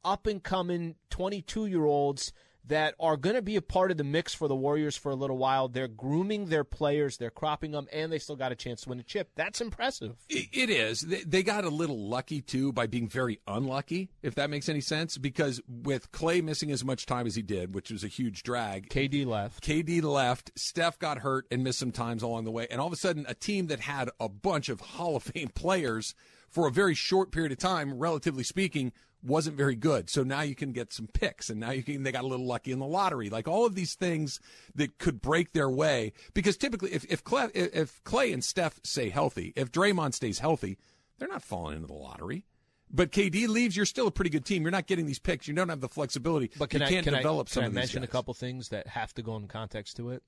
[0.04, 2.34] up and coming 22 year olds
[2.66, 5.16] that are going to be a part of the mix for the Warriors for a
[5.16, 5.68] little while.
[5.68, 9.00] They're grooming their players, they're cropping them, and they still got a chance to win
[9.00, 9.30] a chip.
[9.36, 10.16] That's impressive.
[10.30, 11.02] It it is.
[11.02, 14.82] They, they got a little lucky too by being very unlucky, if that makes any
[14.82, 15.18] sense.
[15.18, 18.90] Because with Clay missing as much time as he did, which was a huge drag,
[18.90, 19.64] KD left.
[19.64, 20.52] KD left.
[20.56, 22.68] Steph got hurt and missed some times along the way.
[22.70, 25.50] And all of a sudden, a team that had a bunch of Hall of Fame
[25.56, 26.14] players
[26.50, 28.92] for a very short period of time, relatively speaking,
[29.24, 30.10] wasn't very good.
[30.10, 32.04] So now you can get some picks, and now you can.
[32.04, 34.40] They got a little lucky in the lottery, like all of these things
[34.76, 36.14] that could break their way.
[36.34, 40.78] Because typically, if if Clay, if Clay and Steph stay healthy, if Draymond stays healthy,
[41.18, 42.46] they're not falling into the lottery.
[42.92, 44.64] But KD leaves, you're still a pretty good team.
[44.64, 45.48] You're not getting these picks.
[45.48, 46.50] You don't have the flexibility.
[46.58, 48.34] But can you I can't can develop I, some I of these mention a couple
[48.34, 50.24] things that have to go in context to it?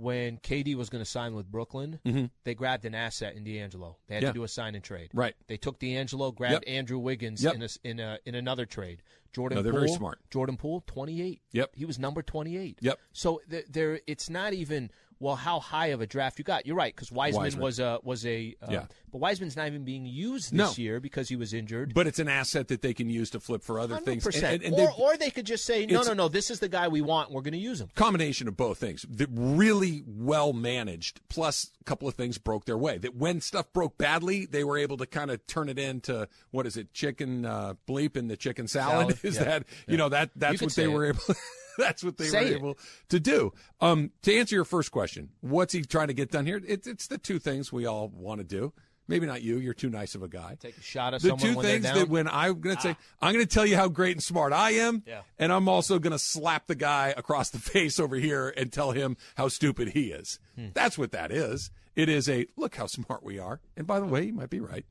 [0.00, 2.30] When KD was going to sign with Brooklyn, Mhm.
[2.44, 3.96] they grabbed an asset in D'Angelo.
[4.06, 4.28] They had Yeah.
[4.28, 5.10] to do a sign and trade.
[5.12, 5.34] Right.
[5.48, 6.62] They took D'Angelo, grabbed Yep.
[6.68, 7.54] Andrew Wiggins Yep.
[7.56, 9.02] in a, in a in another trade.
[9.32, 10.20] Jordan No, they're Poole, very smart.
[10.30, 11.42] Jordan Poole, twenty eight.
[11.50, 11.74] Yep.
[11.74, 12.78] He was number twenty eight.
[12.80, 12.98] Yep.
[13.12, 14.90] So there, it's not even
[15.20, 16.66] well how high of a draft you got.
[16.66, 17.62] You're right because Wiseman, Wiseman.
[17.62, 18.86] was a was a uh, Yeah.
[19.10, 20.66] but Wiseman's not even being used No.
[20.68, 21.92] this year because he was injured.
[21.94, 24.24] But it's an asset that they can use to flip for other things.
[24.26, 24.54] And- 100%.
[24.54, 26.88] and- and or, or they could just say, no, no, no, this is the guy
[26.88, 27.30] we want.
[27.30, 27.88] We're going to use him.
[27.94, 29.04] combination of both things.
[29.08, 32.98] The really well managed, plus a couple of things broke their way.
[32.98, 36.66] That when stuff broke badly, they were able to kind of turn it into what
[36.66, 39.16] is it, chicken uh, bleep in the chicken salad?
[39.16, 39.44] Salad, Is yeah.
[39.44, 41.16] that you know that that's what they say were it.
[41.16, 41.34] able.
[41.84, 42.56] that's what they Say were it.
[42.56, 43.52] able to do.
[43.80, 46.60] Um, to answer your first question, what's he trying to get done here?
[46.66, 48.72] It's it's the two things we all want to do.
[49.10, 49.56] Maybe not you.
[49.58, 50.58] You're too nice of a guy.
[50.60, 51.94] Take a shot at the someone two when things down.
[51.96, 54.52] that when I'm going to say, I'm going to tell you how great and smart
[54.52, 55.22] I am, Yeah.
[55.38, 58.90] and I'm also going to slap the guy across the face over here and tell
[58.90, 60.38] him how stupid he is.
[60.56, 60.66] Hmm.
[60.74, 61.70] That's what that is.
[61.96, 64.60] It is a look how smart we are, and by the way, you might be
[64.60, 64.84] right.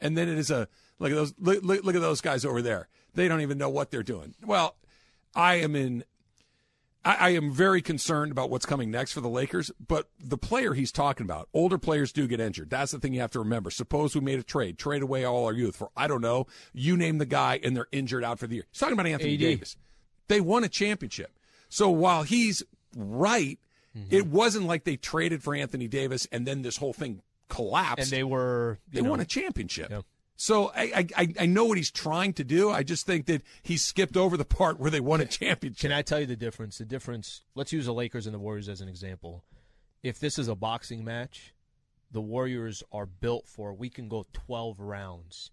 [0.00, 0.66] And then it is a
[0.98, 2.88] look at those look, look, look at those guys over there.
[3.14, 4.34] They don't even know what they're doing.
[4.44, 4.74] Well,
[5.36, 6.02] I am in
[7.04, 10.74] I, I am very concerned about what's coming next for the Lakers, but the player
[10.74, 12.70] he's talking about, older players do get injured.
[12.70, 13.70] That's the thing you have to remember.
[13.70, 16.96] Suppose we made a trade, trade away all our youth for, I don't know, you
[16.96, 18.64] name the guy, and they're injured out for the year.
[18.70, 19.40] He's talking about Anthony AD.
[19.40, 19.76] Davis.
[20.28, 21.38] They won a championship.
[21.68, 22.62] So while he's
[22.96, 23.58] right,
[23.96, 24.12] Mm-hmm.
[24.12, 28.02] it wasn't like they traded for Anthony Davis and then this whole thing collapsed.
[28.02, 29.88] and they were They know, won a championship.
[29.88, 30.00] Yeah.
[30.36, 32.70] So I, I I know what he's trying to do.
[32.70, 35.80] I just think that he skipped over the part where they won a championship.
[35.80, 36.78] Can I tell you the difference?
[36.78, 37.42] The difference.
[37.54, 39.44] Let's use the Lakers and the Warriors as an example.
[40.02, 41.54] If this is a boxing match,
[42.10, 45.50] the Warriors are built for we can go 12 rounds.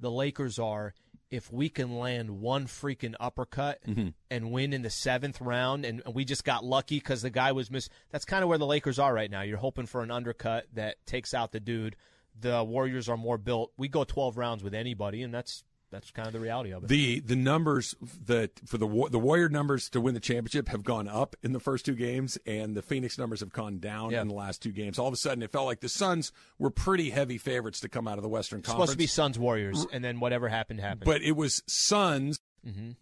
[0.00, 0.94] The Lakers are
[1.30, 4.08] if we can land one freaking uppercut Mm-hmm.
[4.30, 7.70] and win in the seventh round, and we just got lucky because the guy was
[7.70, 7.88] miss.
[8.10, 9.42] That's kind of where the Lakers are right now.
[9.42, 11.96] You're hoping for an undercut that takes out the dude.
[12.40, 13.72] The Warriors are more built.
[13.76, 16.88] We go 12 rounds with anybody, and that's that's kind of the reality of it.
[16.88, 17.94] The the numbers
[18.26, 21.60] that for the the Warrior numbers to win the championship have gone up in the
[21.60, 24.22] first two games, and the Phoenix numbers have gone down Yeah.
[24.22, 24.98] in the last two games.
[24.98, 28.08] All of a sudden, it felt like the Suns were pretty heavy favorites to come
[28.08, 28.90] out of the Western It's Conference.
[28.90, 31.04] supposed to be Suns Warriors, and then whatever happened happened.
[31.04, 32.92] but it was Suns hmm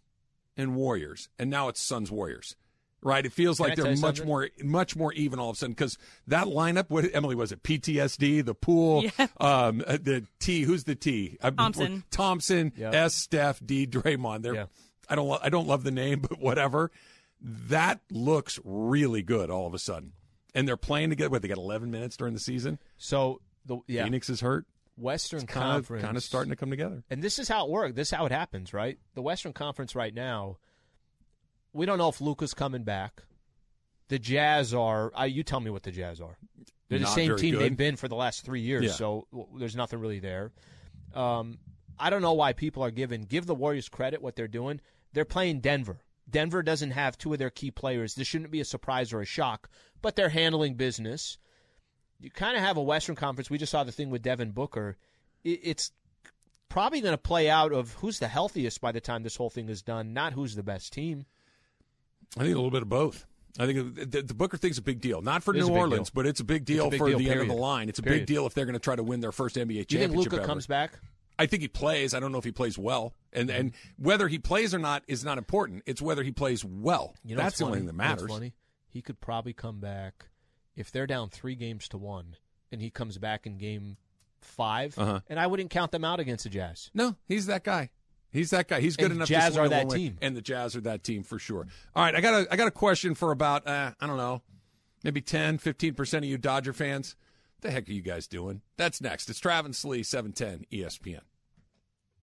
[0.54, 2.56] and Warriors, and now it's Suns Warriors.
[3.04, 3.26] Right?
[3.26, 4.26] It feels Can like they're much something?
[4.26, 5.98] more much more even all of a sudden because
[6.28, 6.84] that lineup.
[6.88, 7.62] What Emily was it?
[7.64, 9.26] PTSD, the Poole, Yeah.
[9.40, 10.62] um, uh, the T.
[10.62, 11.36] Who's the T?
[11.42, 12.04] Uh, Thompson.
[12.12, 12.90] Thompson, Yeah.
[12.92, 13.14] S.
[13.16, 13.86] Steph, D.
[13.88, 14.42] Draymond.
[14.42, 14.66] They're Yeah.
[15.08, 16.90] I don't lo- I don't love the name, but whatever.
[17.40, 20.12] That looks really good all of a sudden,
[20.54, 21.28] and they're playing together.
[21.30, 22.78] What they got 11 minutes during the season.
[22.98, 24.64] So the yeah, Phoenix is hurt.
[24.96, 27.02] Western Kind of Conference kind of starting to come together.
[27.10, 27.94] and this is how it works.
[27.96, 28.98] This is how it happens, right?
[29.14, 30.58] The Western Conference right now.
[31.72, 33.22] We don't know if Luka's coming back.
[34.08, 35.10] The Jazz are.
[35.18, 36.36] Uh, you tell me what the Jazz are.
[36.88, 37.62] They're the Not same very team good.
[37.62, 38.84] they've been for the last three years.
[38.84, 38.90] Yeah.
[38.92, 40.52] So w- there's nothing really there.
[41.14, 41.58] Um,
[41.98, 44.80] I don't know why people are giving give the Warriors credit what they're doing.
[45.14, 46.02] They're playing Denver.
[46.28, 48.14] Denver doesn't have two of their key players.
[48.14, 49.68] This shouldn't be a surprise or a shock,
[50.02, 51.38] but they're handling business.
[52.18, 53.50] You kind of have a Western Conference.
[53.50, 54.96] We just saw the thing with Devin Booker.
[55.44, 55.92] It, it's
[56.68, 59.68] probably going to play out of who's the healthiest by the time this whole thing
[59.68, 61.26] is done, not who's the best team.
[62.36, 63.26] I think a little bit of both.
[63.58, 66.12] I think the, the Booker thing's a big deal, not for It New Orleans, deal.
[66.22, 67.90] but it's a big deal big for deal, the end of the line.
[67.90, 68.20] It's a Period.
[68.20, 69.88] big deal if they're going to try to win their first NBA Do you think
[70.00, 70.32] championship.
[70.32, 70.46] Luka ever.
[70.46, 70.98] comes back?
[71.38, 72.14] I think he plays.
[72.14, 75.24] I don't know if he plays well, and and whether he plays or not is
[75.24, 75.82] not important.
[75.86, 77.14] It's whether he plays well.
[77.24, 78.28] You know That's the only thing that You know matters.
[78.30, 78.54] funny?
[78.88, 80.26] He could probably come back
[80.76, 82.36] if they're down three games to one,
[82.70, 83.96] and he comes back in game
[84.42, 85.20] 5 Uh-huh.
[85.28, 86.90] and I wouldn't count them out against the Jazz.
[86.94, 87.90] No, he's that guy.
[88.32, 88.80] He's that guy.
[88.80, 89.28] He's good And enough.
[89.28, 90.16] Jazz are that team.
[90.22, 91.66] and the Jazz are that team for sure.
[91.94, 94.42] All right, I got a I got a question for about uh, I don't know,
[95.04, 97.14] maybe 10, 15 percent of you Dodger fans.
[97.56, 98.62] What the heck are you guys doing?
[98.76, 99.28] That's next.
[99.30, 101.20] It's Travis Lee, seven ten ESPN.